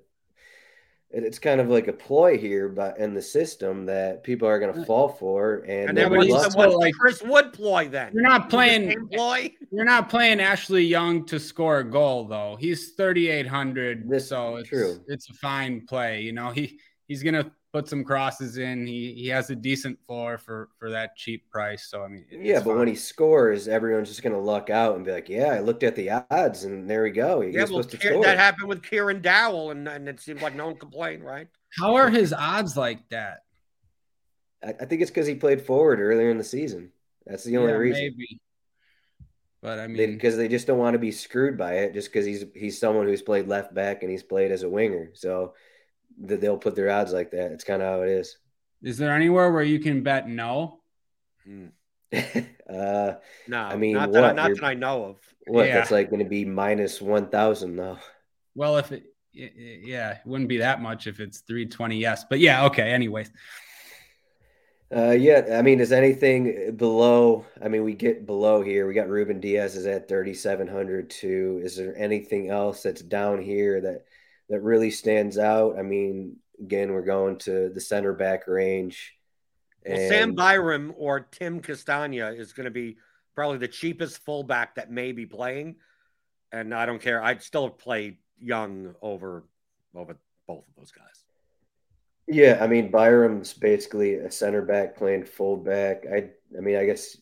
[1.11, 4.74] it's kind of like a ploy here, but in the system that people are going
[4.74, 8.12] to fall for, and, and then what's, the, what's like, Chris Wood ploy then?
[8.12, 9.52] You're not playing ploy.
[9.72, 12.56] You're not playing Ashley Young to score a goal though.
[12.61, 15.00] He's 3,800, so it's true.
[15.09, 16.20] It's a fine play.
[16.22, 18.87] You know he he's going to put some crosses in.
[18.87, 21.89] He he has a decent floor for for that cheap price.
[21.91, 22.79] So I mean, yeah, but fine.
[22.79, 25.83] when he scores, everyone's just going to luck out and be like, "Yeah, I looked
[25.83, 29.71] at the odds, and there we go." He yeah, well, that happened with Kieran Dowell,
[29.71, 31.49] and, and it seemed like no one complained, right?
[31.79, 33.41] How are his odds like that?
[34.64, 36.93] I, I think it's because he played forward earlier in the season.
[37.27, 38.03] That's the only yeah, reason.
[38.03, 38.41] Maybe.
[39.61, 42.09] But I mean, because they, they, just don't want to be screwed by it, just
[42.09, 45.11] because he's he's someone who's played left back and he's played as a winger.
[45.14, 45.55] So
[46.23, 47.53] that they'll put their odds like that.
[47.53, 48.37] It's kind of how it is.
[48.83, 50.81] Is there anywhere where you can bet no?
[51.45, 51.66] Hmm.
[52.12, 53.12] uh,
[53.49, 55.16] no, I mean, not, that, not that I know of.
[55.47, 55.66] What?
[55.66, 55.75] Yeah.
[55.75, 57.99] That's like going to be minus one thousand though.
[58.55, 61.99] Well, if it, yeah, it wouldn't be that much if it's three twenty.
[61.99, 62.91] Yes, but yeah, okay.
[62.91, 63.31] Anyways.
[64.95, 67.45] Uh, yeah, I mean, is anything below?
[67.62, 68.87] I mean, we get below here.
[68.87, 71.61] We got Ruben Dias is at thirty seven hundred too.
[71.62, 74.07] Is there anything else that's down here that
[74.49, 75.78] that really stands out.
[75.78, 79.14] I mean, again, we're going to the center back range.
[79.84, 79.99] And...
[79.99, 82.96] Well, Sam Byram or Tim Castagne is going to be
[83.34, 85.76] probably the cheapest fullback that may be playing.
[86.51, 87.22] And I don't care.
[87.22, 89.44] I'd still play Young over
[89.94, 91.24] over both of those guys.
[92.26, 96.05] Yeah, I mean Byram's basically a center back playing fullback.
[96.07, 97.16] I I mean I guess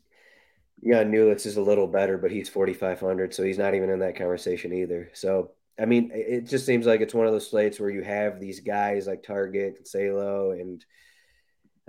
[0.83, 3.91] yeah, Newlitz is a little better, but he's forty five hundred, so he's not even
[3.91, 5.11] in that conversation either.
[5.15, 8.41] So I mean, it just seems like it's one of those slates where you have
[8.41, 10.85] these guys like Targett, Salo, and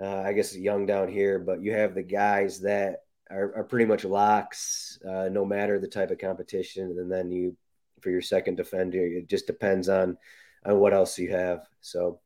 [0.00, 3.86] uh, I guess Young down here, but you have the guys that are, are pretty
[3.86, 6.96] much locks, uh, no matter the type of competition.
[6.98, 7.56] And then you,
[8.00, 10.18] for your second defender, it just depends on
[10.64, 11.66] on what else you have.
[11.80, 12.20] So,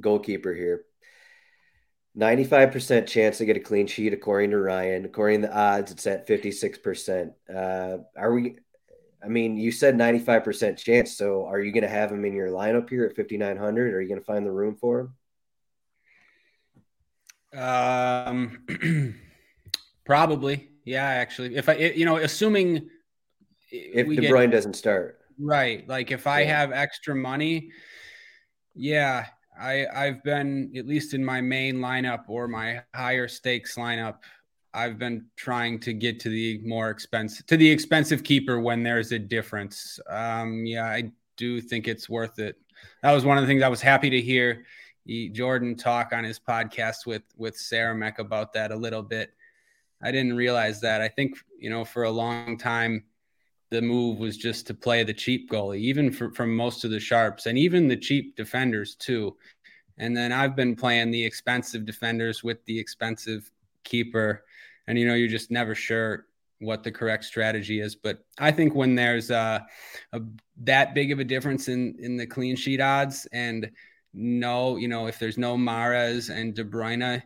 [0.00, 0.84] goalkeeper here.
[2.18, 5.04] 95% chance to get a clean sheet according to Ryan.
[5.04, 7.32] According to the odds, it's at 56%.
[7.54, 8.56] Uh, are we
[9.24, 11.16] I mean, you said 95% chance.
[11.16, 13.94] So are you going to have him in your lineup here at 5,900?
[13.94, 15.10] Are you going to find the room for
[17.52, 17.60] him?
[17.60, 19.14] Um,
[20.04, 20.70] probably.
[20.84, 21.54] Yeah, actually.
[21.54, 22.88] If I, you know, assuming
[23.70, 25.20] if De Bruyne get, doesn't start.
[25.38, 25.88] Right.
[25.88, 26.58] Like if I yeah.
[26.58, 27.70] have extra money,
[28.74, 29.26] Yeah,
[29.58, 34.16] I I've been at least in my main lineup or my higher stakes lineup.
[34.74, 39.12] I've been trying to get to the more expensive to the expensive keeper when there's
[39.12, 40.00] a difference.
[40.08, 42.56] Um, yeah, I do think it's worth it.
[43.02, 44.64] That was one of the things I was happy to hear
[45.04, 49.32] he, Jordan talk on his podcast with with Sarah Meck about that a little bit.
[50.02, 51.00] I didn't realize that.
[51.00, 53.04] I think you know for a long time
[53.70, 57.00] the move was just to play the cheap goalie, even for, from most of the
[57.00, 59.34] sharps and even the cheap defenders too.
[59.96, 63.50] And then I've been playing the expensive defenders with the expensive
[63.82, 64.44] keeper,
[64.86, 66.26] and you know you're just never sure
[66.60, 67.94] what the correct strategy is.
[67.96, 69.66] But I think when there's a,
[70.12, 70.20] a
[70.62, 73.70] that big of a difference in in the clean sheet odds and
[74.14, 77.22] no, you know, if there's no Mahrez and De Bruyne,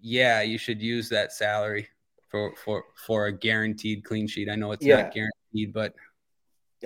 [0.00, 1.88] yeah, you should use that salary
[2.30, 4.48] for for for a guaranteed clean sheet.
[4.48, 5.02] I know it's yeah.
[5.02, 5.94] not guaranteed, but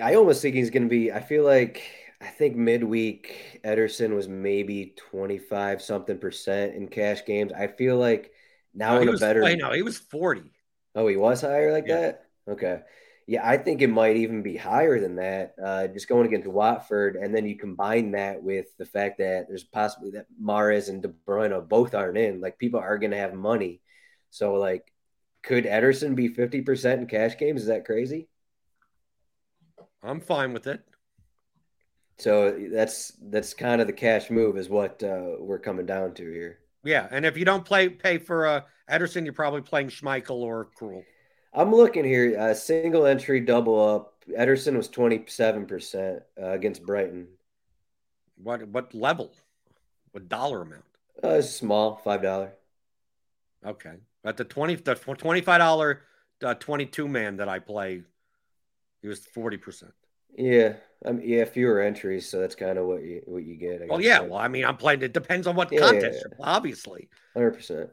[0.01, 1.11] I almost think he's going to be.
[1.11, 1.81] I feel like
[2.21, 7.51] I think midweek Ederson was maybe twenty five something percent in cash games.
[7.51, 8.31] I feel like
[8.73, 9.43] now no, in a was, better.
[9.43, 10.51] I know he was forty.
[10.95, 11.99] Oh, he was higher like yeah.
[11.99, 12.25] that.
[12.49, 12.81] Okay.
[13.27, 15.53] Yeah, I think it might even be higher than that.
[15.63, 19.63] Uh, just going against Watford, and then you combine that with the fact that there's
[19.63, 22.41] possibly that Mahrez and De Bruyne both aren't in.
[22.41, 23.81] Like people are going to have money,
[24.31, 24.91] so like,
[25.43, 27.61] could Ederson be fifty percent in cash games?
[27.61, 28.27] Is that crazy?
[30.01, 30.81] I'm fine with it.
[32.17, 36.23] So that's that's kind of the cash move, is what uh, we're coming down to
[36.23, 36.59] here.
[36.83, 40.69] Yeah, and if you don't play pay for uh, Ederson, you're probably playing Schmeichel or
[40.79, 41.03] Krul.
[41.53, 42.39] I'm looking here.
[42.39, 44.13] Uh, single entry, double up.
[44.37, 47.27] Ederson was 27% uh, against Brighton.
[48.41, 49.33] What what level?
[50.11, 50.85] What dollar amount?
[51.21, 52.53] Uh, small, five dollar.
[53.65, 56.03] Okay, but the twenty the twenty five dollar
[56.43, 58.03] uh, twenty two man that I play,
[59.01, 59.91] he was forty percent.
[60.37, 60.75] Yeah,
[61.05, 63.87] I mean, yeah, fewer entries, so that's kind of what you what you get.
[63.87, 64.19] well, yeah.
[64.19, 65.01] Well, I mean, I'm playing.
[65.01, 66.45] It depends on what yeah, contest, yeah, yeah.
[66.45, 67.09] obviously.
[67.33, 67.89] Hundred percent.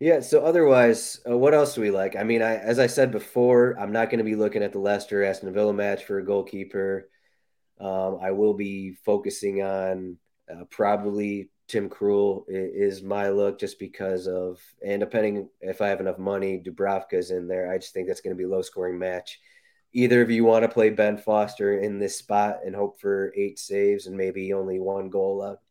[0.00, 0.20] Yeah.
[0.20, 2.16] So otherwise, uh, what else do we like?
[2.16, 4.80] I mean, I as I said before, I'm not going to be looking at the
[4.80, 7.08] Leicester Aston Villa match for a goalkeeper.
[7.80, 10.18] Um, I will be focusing on
[10.50, 16.00] uh, probably Tim Krul is my look just because of, and depending if I have
[16.00, 17.70] enough money, Dubravka's in there.
[17.72, 19.38] I just think that's going to be a low scoring match.
[19.92, 23.58] Either of you want to play Ben Foster in this spot and hope for eight
[23.58, 25.62] saves and maybe only one goal left.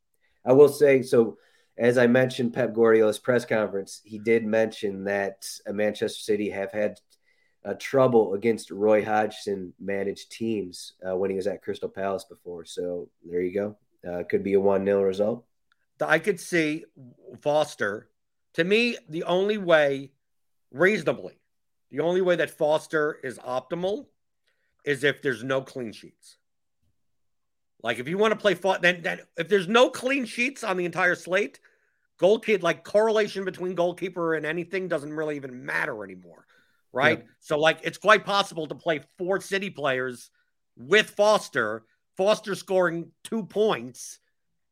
[0.46, 1.38] I will say so
[1.80, 7.00] as I mentioned, Pep Guardiola's press conference, he did mention that Manchester City have had
[7.64, 12.66] uh, trouble against Roy Hodgson managed teams uh, when he was at Crystal Palace before.
[12.66, 13.78] So there you go.
[14.08, 15.46] Uh, could be a 1 0 result.
[16.02, 16.84] I could see
[17.42, 18.10] Foster.
[18.54, 20.12] To me, the only way,
[20.72, 21.39] reasonably,
[21.92, 24.06] the only way that Foster is optimal
[24.86, 26.38] is if there's no clean sheets.
[27.82, 30.86] Like if you want to play, then, then if there's no clean sheets on the
[30.86, 31.60] entire slate,
[32.18, 36.46] goalkeeper like correlation between goalkeeper and anything doesn't really even matter anymore
[36.92, 37.24] right?
[37.40, 40.30] So like it's quite possible to play four city players
[40.78, 41.84] with foster
[42.18, 44.20] foster scoring two points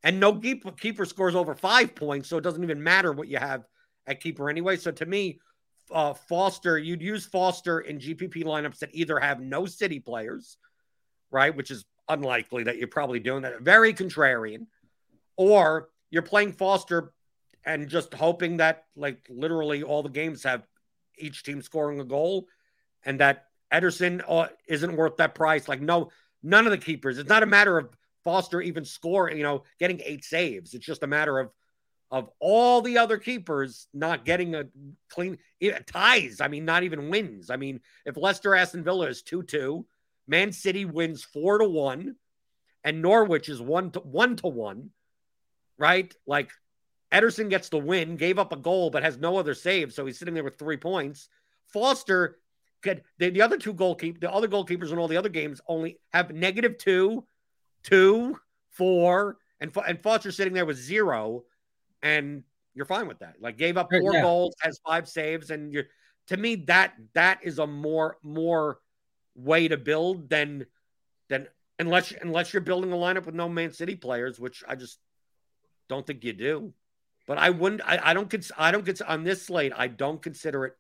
[0.04, 3.38] and no keeper, keeper scores over five points so it doesn't even matter what you
[3.38, 3.64] have
[4.06, 4.76] at keeper anyway.
[4.76, 5.40] So to me
[5.92, 10.58] uh, foster you'd use foster in gpp lineups that either have no city players
[11.32, 14.66] right which is unlikely that you're probably doing that very contrarian
[15.36, 17.14] or you're playing foster
[17.66, 20.66] and just hoping that like literally all the games have
[21.18, 22.48] each team scoring a goal
[23.06, 25.68] and that Ederson uh, isn't worth that price.
[25.68, 26.10] Like no,
[26.44, 27.18] none of the keepers.
[27.18, 27.90] It's not a matter of
[28.24, 30.74] Foster even scoring, you know, getting eight saves.
[30.74, 31.50] It's just a matter of
[32.10, 34.66] of all the other keepers not getting a
[35.10, 35.38] clean
[35.86, 36.40] ties.
[36.40, 37.50] I mean, not even wins.
[37.50, 39.86] I mean, if Leicester Aston Villa is two two,
[40.28, 42.16] Man City wins four to one,
[42.84, 44.92] and Norwich is one to one to one,
[45.78, 46.14] right?
[46.26, 46.52] Like
[47.12, 49.94] Ederson gets the win, gave up a goal, but has no other save.
[49.94, 51.30] So he's sitting there with three points.
[51.68, 52.38] Foster
[52.82, 56.00] could the, the other two goalkeepers, the other goalkeepers in all the other games only
[56.14, 57.26] have negative two,
[57.84, 58.40] two,
[58.72, 61.44] four, and and Foster sitting there with zero,
[62.08, 62.44] and
[62.74, 63.36] you're fine with that.
[63.42, 64.22] Like gave up four yeah.
[64.22, 65.88] goals, has five saves, and you're
[66.28, 68.80] to me that that is a more more
[69.36, 70.66] way to build than
[71.30, 71.48] than
[71.80, 75.00] unless unless you're building a lineup with no Man City players, which I just
[75.90, 76.74] don't think you do.
[77.28, 77.82] But I wouldn't.
[77.82, 78.30] I, I don't.
[78.30, 78.86] Cons- I don't.
[78.86, 80.78] Cons- on this slate, I don't consider it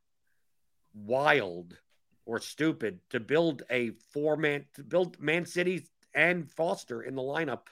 [0.94, 1.78] wild
[2.26, 7.22] or stupid to build a four man to build Man City and Foster in the
[7.22, 7.68] lineup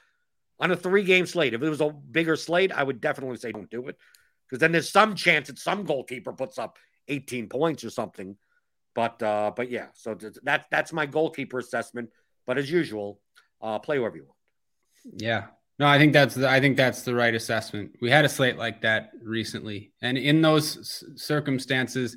[0.58, 1.54] on a three game slate.
[1.54, 3.96] If it was a bigger slate, I would definitely say don't do it
[4.48, 6.78] because then there's some chance that some goalkeeper puts up
[7.08, 8.36] 18 points or something.
[8.94, 12.10] But uh, but yeah, so that that's my goalkeeper assessment.
[12.46, 13.20] But as usual,
[13.60, 14.36] uh, play wherever you want.
[15.22, 15.46] Yeah,
[15.78, 17.96] No, I think that's the, I think that's the right assessment.
[18.00, 22.16] We had a slate like that recently, and in those circumstances,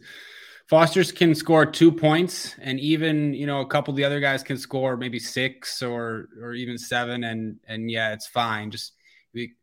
[0.69, 4.43] Foster's can score two points, and even you know a couple of the other guys
[4.43, 8.69] can score maybe six or or even seven, and and yeah, it's fine.
[8.69, 8.93] Just
[9.33, 9.55] we,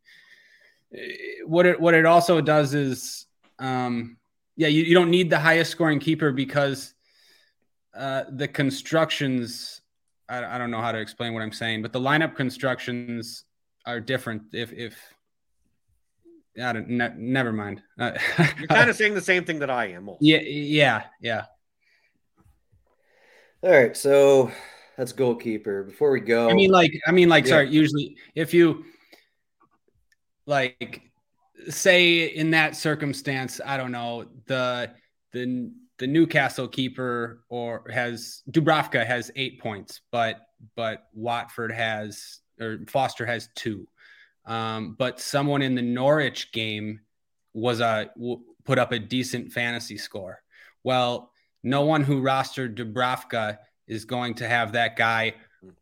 [1.45, 3.27] what it what it also does is,
[3.61, 4.17] um,
[4.57, 6.93] yeah, you, you don't need the highest scoring keeper because
[7.95, 9.83] uh, the constructions.
[10.29, 13.45] I, I don't know how to explain what I'm saying, but the lineup constructions
[13.87, 14.43] are different.
[14.53, 14.99] If if
[16.63, 17.83] I don't, ne- never mind.
[17.99, 18.13] Uh,
[18.59, 20.09] You're kind of saying the same thing that I am.
[20.09, 20.19] also.
[20.21, 21.45] yeah, yeah, yeah.
[23.63, 24.51] All right, so
[24.97, 25.83] that's goalkeeper.
[25.83, 27.51] Before we go, I mean, like, I mean, like, Yeah.
[27.51, 27.69] sorry.
[27.71, 28.85] Usually, if you
[30.47, 31.03] like,
[31.69, 34.93] say in that circumstance, I don't know the
[35.33, 40.41] the the Newcastle keeper or has Dubravka has eight points, but
[40.77, 43.89] but Watford has or Foster has two.
[44.47, 47.01] Um, but someone in the Norwich game
[47.53, 50.43] was a w- put up a decent fantasy score.
[50.85, 51.33] Well,
[51.63, 55.35] no one who rostered Dubravka is going to have that guy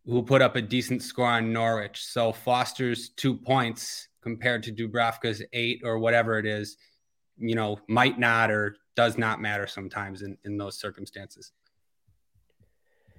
[0.06, 2.04] who put up a decent score on Norwich.
[2.04, 6.78] So Foster's two points compared to Dubravka's eight or whatever it is,
[7.36, 11.52] you know, might not or does not matter sometimes in, in those circumstances.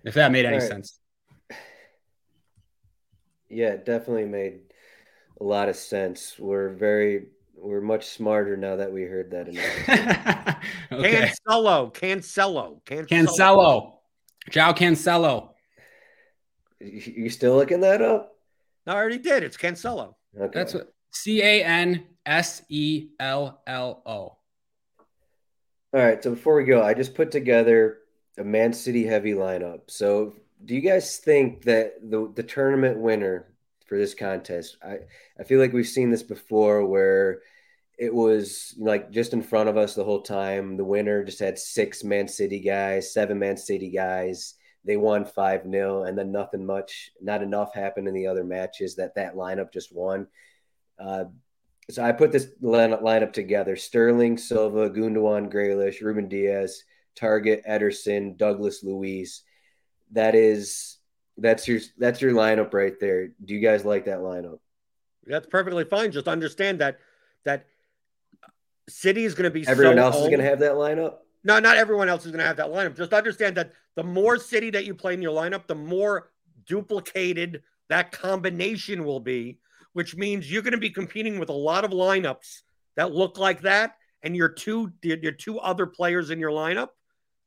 [0.04, 0.68] If that made any right.
[0.68, 1.00] sense.
[3.50, 4.62] yeah, it definitely made
[5.40, 6.36] a lot of sense.
[6.40, 9.48] We're very, we're much smarter now that we heard that.
[10.92, 11.32] okay.
[11.48, 13.08] Cancelo, Cancelo, Cancelo.
[13.08, 13.92] Cancelo.
[14.50, 15.50] Joao Cancelo.
[16.80, 18.36] you you still looking that up?
[18.86, 19.44] No, I already did.
[19.44, 20.16] It's Cancelo.
[20.40, 24.12] Okay, That's what C A N S E L L O.
[24.12, 28.00] All right, so before we go, I just put together
[28.38, 29.82] a Man City heavy lineup.
[29.88, 33.55] So, do you guys think that the the tournament winner
[33.86, 34.78] for this contest?
[34.84, 35.00] I
[35.40, 37.42] I feel like we've seen this before, where
[37.98, 40.78] it was like just in front of us the whole time.
[40.78, 44.56] The winner just had six Man City guys, seven Man City guys.
[44.84, 48.96] They won five 0 and then nothing much, not enough happened in the other matches
[48.98, 50.28] that that lineup just won.
[51.00, 51.26] Uh,
[51.90, 56.84] so I put this line- lineup together: Sterling, Silva, Gundogan, Grealish, Ruben Dias,
[57.16, 59.44] Targett, Ederson, Douglas, Luiz.
[60.12, 60.95] That is
[61.38, 63.28] that's your that's your lineup right there.
[63.44, 64.60] Do you guys like that lineup?
[65.26, 66.12] That's perfectly fine.
[66.12, 67.00] Just understand that
[67.44, 67.66] that
[68.88, 71.16] City is going to be Everyone so else is going to have that lineup.
[71.44, 72.96] No, not everyone else is going to have that lineup.
[72.96, 76.32] Just understand that the more City that you play in your lineup, the more
[76.66, 79.60] duplicated that combination will be,
[79.94, 82.62] which means you're going to be competing with a lot of lineups
[82.96, 86.90] that look like that, and your two your two other players in your lineup.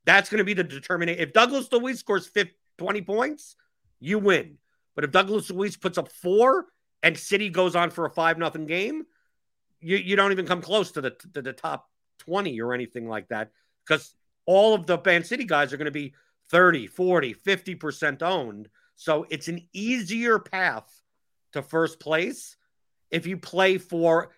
[0.05, 1.21] That's going to be the determination.
[1.21, 3.57] If Douglas Luiz scores 50, 20 points,
[4.01, 4.59] you win.
[4.95, 6.67] But if Douglas Luiz puts up four
[7.03, 9.05] and City goes on for a five nothing game,
[9.81, 11.89] you, you don't even come close to the to the top
[12.21, 13.51] 20 or anything like that
[13.87, 16.15] because all of the Man City guys are going to be
[16.51, 18.69] 30, 40, 50% owned.
[18.97, 20.91] So it's an easier path
[21.53, 22.57] to first place
[23.11, 24.31] if you play for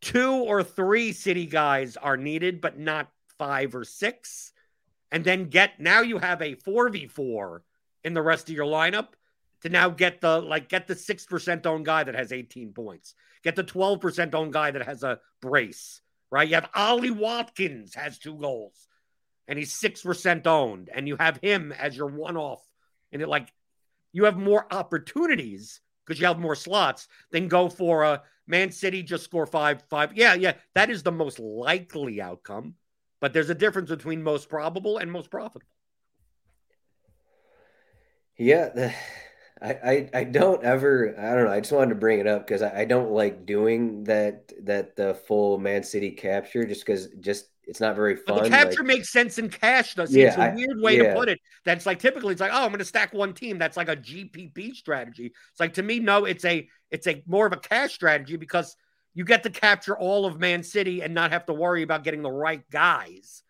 [0.00, 4.52] two or three City guys are needed, but not five or six.
[5.10, 7.60] And then get now you have a 4v4
[8.04, 9.08] in the rest of your lineup
[9.62, 13.14] to now get the like get the 6% owned guy that has 18 points.
[13.42, 16.00] Get the 12% owned guy that has a brace,
[16.30, 16.48] right?
[16.48, 18.88] You have Ollie Watkins has two goals
[19.48, 22.62] and he's 6% owned and you have him as your one off
[23.12, 23.52] and it like
[24.12, 29.02] you have more opportunities because you have more slots than go for a Man City
[29.02, 30.16] just score five five.
[30.16, 32.74] Yeah, yeah, that is the most likely outcome,
[33.20, 35.73] but there's a difference between most probable and most profitable.
[38.36, 38.94] Yeah, the,
[39.62, 41.52] I, I I don't ever I don't know.
[41.52, 44.96] I just wanted to bring it up because I, I don't like doing that that
[44.96, 48.42] the full Man City capture just because just it's not very But fun.
[48.44, 50.04] the capture like- makes sense in cash, though.
[50.04, 51.14] See, it's a weird way yeah.
[51.14, 51.40] to put it.
[51.64, 53.58] That's like typically it's like, oh, I'm going to stack one team.
[53.58, 55.32] That's like a GPP strategy.
[55.50, 58.76] It's like to me, no, it's a it's a more of a cash strategy because
[59.14, 62.22] you get to capture all of Man City and not have to worry about getting
[62.22, 63.42] the right guys.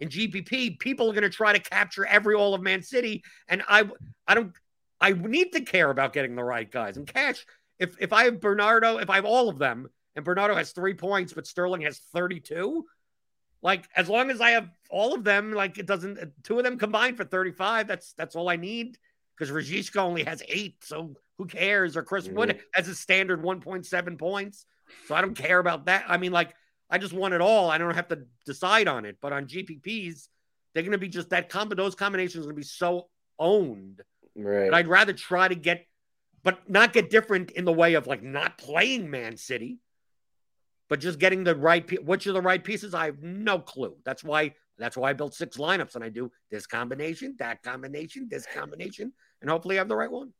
[0.00, 3.62] In GPP, people are going to try to capture every all of Man City, and
[3.68, 3.88] I
[4.26, 4.52] I don't
[5.00, 6.96] I need to care about getting the right guys.
[6.96, 7.44] And cash,
[7.78, 10.94] if if I have Bernardo, if I have all of them, and Bernardo has three
[10.94, 12.84] points, but Sterling has 32,
[13.62, 16.78] like as long as I have all of them, like it doesn't two of them
[16.78, 18.98] combined for 35, that's that's all I need.
[19.36, 21.96] Because Rashica only has eight, so who cares?
[21.96, 22.60] Or Chris Wood Mhm.
[22.74, 24.66] has a standard 1.7 points.
[25.06, 26.04] So I don't care about that.
[26.08, 26.54] I mean, like,
[26.90, 27.70] I just want it all.
[27.70, 29.18] I don't have to decide on it.
[29.20, 30.28] But on GPPs,
[30.74, 34.02] they're gonna be just that combo those combinations are gonna be so owned
[34.36, 34.70] right.
[34.70, 35.86] but I'd rather try to get
[36.42, 39.78] but not get different in the way of like not playing Man City,
[40.88, 42.04] but just getting the right.
[42.04, 42.94] Which are the right pieces?
[42.94, 43.96] I have no clue.
[44.04, 44.54] That's why.
[44.78, 49.12] That's why I built six lineups and I do this combination, that combination, this combination,
[49.42, 50.32] and hopefully I have the right one.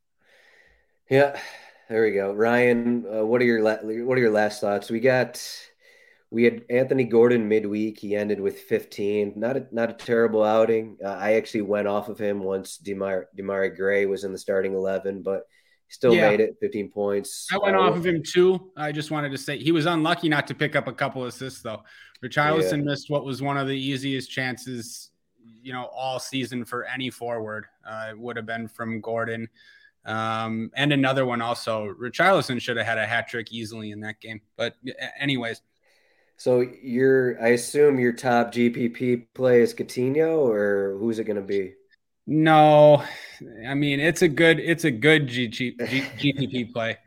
[1.11, 1.39] Yeah,
[1.91, 2.33] there we go.
[2.33, 4.91] Ryan, uh, what are your la- what are your last thoughts?
[4.91, 5.45] We got
[6.31, 7.99] we had Anthony Gordon midweek.
[7.99, 9.35] He ended with 15.
[9.37, 10.97] Not a not a terrible outing.
[11.05, 14.75] Uh, I actually went off of him once Demar Demarai Gray was in the starting
[14.75, 15.47] 11, but
[15.89, 16.31] still yeah.
[16.31, 17.49] made it 15 points.
[17.53, 18.71] I went uh, off of him too.
[18.77, 21.63] I just wanted to say he was unlucky not to pick up a couple assists
[21.63, 21.83] though.
[22.25, 22.85] Richarlison yeah.
[22.85, 25.11] missed what was one of the easiest chances,
[25.63, 27.67] you know, all season for any forward.
[27.85, 29.49] Uh, it would have been from Gordon.
[30.07, 31.93] Um, and another one also.
[32.01, 34.43] Richarlison should have had a hat trick easily in that game.
[34.57, 34.77] But
[35.19, 35.61] anyways.
[36.41, 41.75] So you're I assume your top GPP play is Coutinho or who's it gonna be?
[42.27, 43.05] No,
[43.69, 46.97] I mean it's a good it's a good GPP play.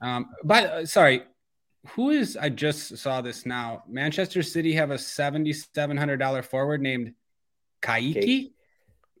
[0.00, 1.22] Um, but sorry,
[1.90, 3.84] who is I just saw this now.
[3.88, 7.14] Manchester City have a seventy seven hundred dollar forward named
[7.82, 8.50] Kayky.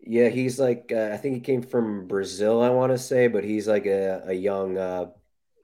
[0.00, 3.44] Yeah, he's like uh, I think he came from Brazil, I want to say, but
[3.44, 5.10] he's like a, a young uh,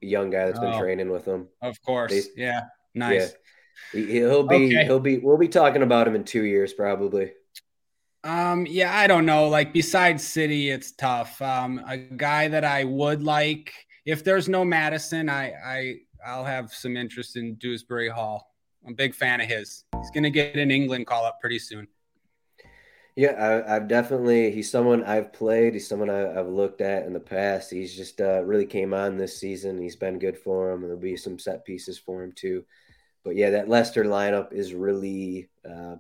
[0.01, 1.49] young guy that's been oh, training with him.
[1.61, 3.33] Of course, they, yeah, nice.
[3.33, 3.48] Yeah.
[3.93, 4.85] He, will be okay.
[4.85, 7.33] he'll be we'll be talking about him in two years probably.
[8.25, 9.49] Um, yeah, I don't know.
[9.49, 11.41] Like besides City, it's tough.
[11.41, 13.73] Um, a guy that I would like
[14.09, 15.95] if there's no Maddison, I I
[16.27, 18.55] I'll have some interest in Dewsbury Hall.
[18.85, 19.85] I'm a big fan of his.
[19.99, 21.87] He's gonna get an England call up pretty soon.
[23.17, 24.51] Yeah, I, have definitely.
[24.51, 25.75] He's someone I've played.
[25.75, 27.71] He's someone I, have looked at in the past.
[27.71, 29.83] He's just uh, really came on this season.
[29.83, 32.65] He's been good for him, there'll be some set pieces for him too.
[33.25, 35.97] But yeah, that Leicester lineup is really uh,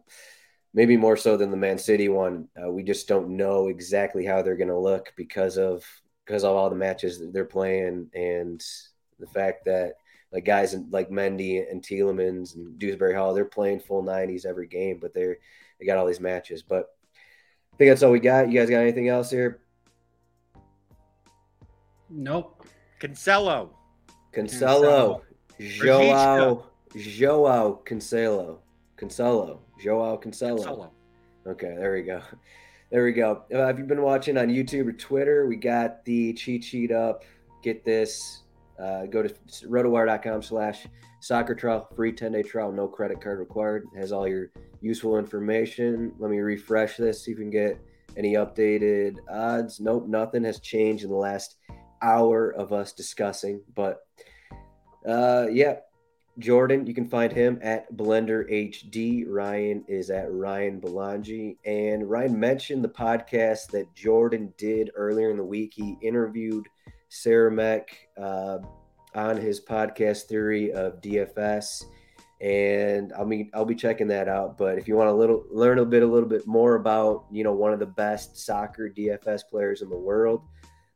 [0.75, 2.49] maybe more so than the Man City one.
[2.61, 5.85] Uh, we just don't know exactly how they're going to look because of
[6.25, 8.63] because of all the matches that they're playing and
[9.19, 9.95] the fact that
[10.31, 14.99] like guys like Mendy and Tielemans and Dewsbury Hall, they're playing full 90s every game,
[15.01, 15.39] but they're
[15.79, 16.63] they got all these matches.
[16.63, 16.95] But
[17.73, 18.51] I think that's all we got.
[18.51, 19.61] You guys got anything else here?
[22.11, 22.67] Nope.
[23.01, 23.71] Cancelo.
[24.35, 25.23] Cancelo.
[25.61, 26.67] Joao.
[26.97, 28.59] Joao Cancelo.
[28.97, 29.61] Cancelo.
[29.81, 30.65] Joao Cancelo.
[30.65, 30.91] Cancelo.
[31.47, 32.23] Okay, there we go.
[32.91, 33.43] There we go.
[33.53, 37.23] Uh, if you've been watching on YouTube or Twitter, we got the cheat sheet up.
[37.63, 38.45] Get this.
[38.83, 39.29] Uh, go to
[39.67, 40.87] rotowire.com slash
[41.21, 43.87] soccer trial, free 10 day trial, no credit card required.
[43.95, 46.13] It has all your useful information.
[46.19, 47.79] Let me refresh this, see if we can get
[48.17, 49.81] any updated odds.
[49.81, 51.57] Nope, nothing has changed in the last
[52.03, 53.61] hour of us discussing.
[53.75, 53.99] But
[55.07, 55.77] uh, yeah,
[56.39, 59.25] Jordan, you can find him at Blender HD.
[59.27, 61.57] Ryan is at Ryan Belangi.
[61.65, 65.73] And Ryan mentioned the podcast that Jordan did earlier in the week.
[65.75, 66.69] He interviewed
[67.09, 68.59] Sarah Meck uh,
[69.15, 71.85] on his podcast theory of DFS
[72.41, 74.57] and I mean I'll be checking that out.
[74.57, 77.45] But if you want to little learn a bit a little bit more about you
[77.45, 80.43] know one of the best soccer DFS players in the world,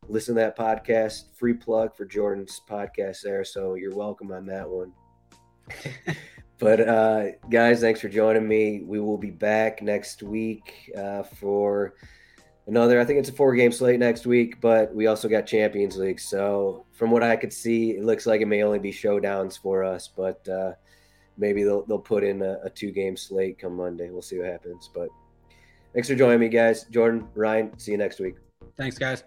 [0.09, 1.37] listen to that podcast.
[1.37, 4.93] Free plug for Jordan's podcast there, so you're welcome on that one.
[6.59, 8.83] but uh, guys, thanks for joining me.
[8.85, 11.95] We will be back next week uh, for
[12.67, 13.01] another.
[13.01, 16.21] I think it's a four game slate next week, but we also got Champions League.
[16.21, 19.85] So from what I could see, it looks like it may only be showdowns for
[19.85, 20.49] us, but.
[20.49, 20.73] Uh,
[21.37, 24.11] maybe they'll they'll put in a, a two game slate come Monday.
[24.11, 24.91] We'll see what happens.
[24.93, 25.09] But
[25.93, 26.85] thanks for joining me, guys.
[26.85, 28.37] Jordan, Ryan, see you next week.
[28.77, 29.25] Thanks, guys.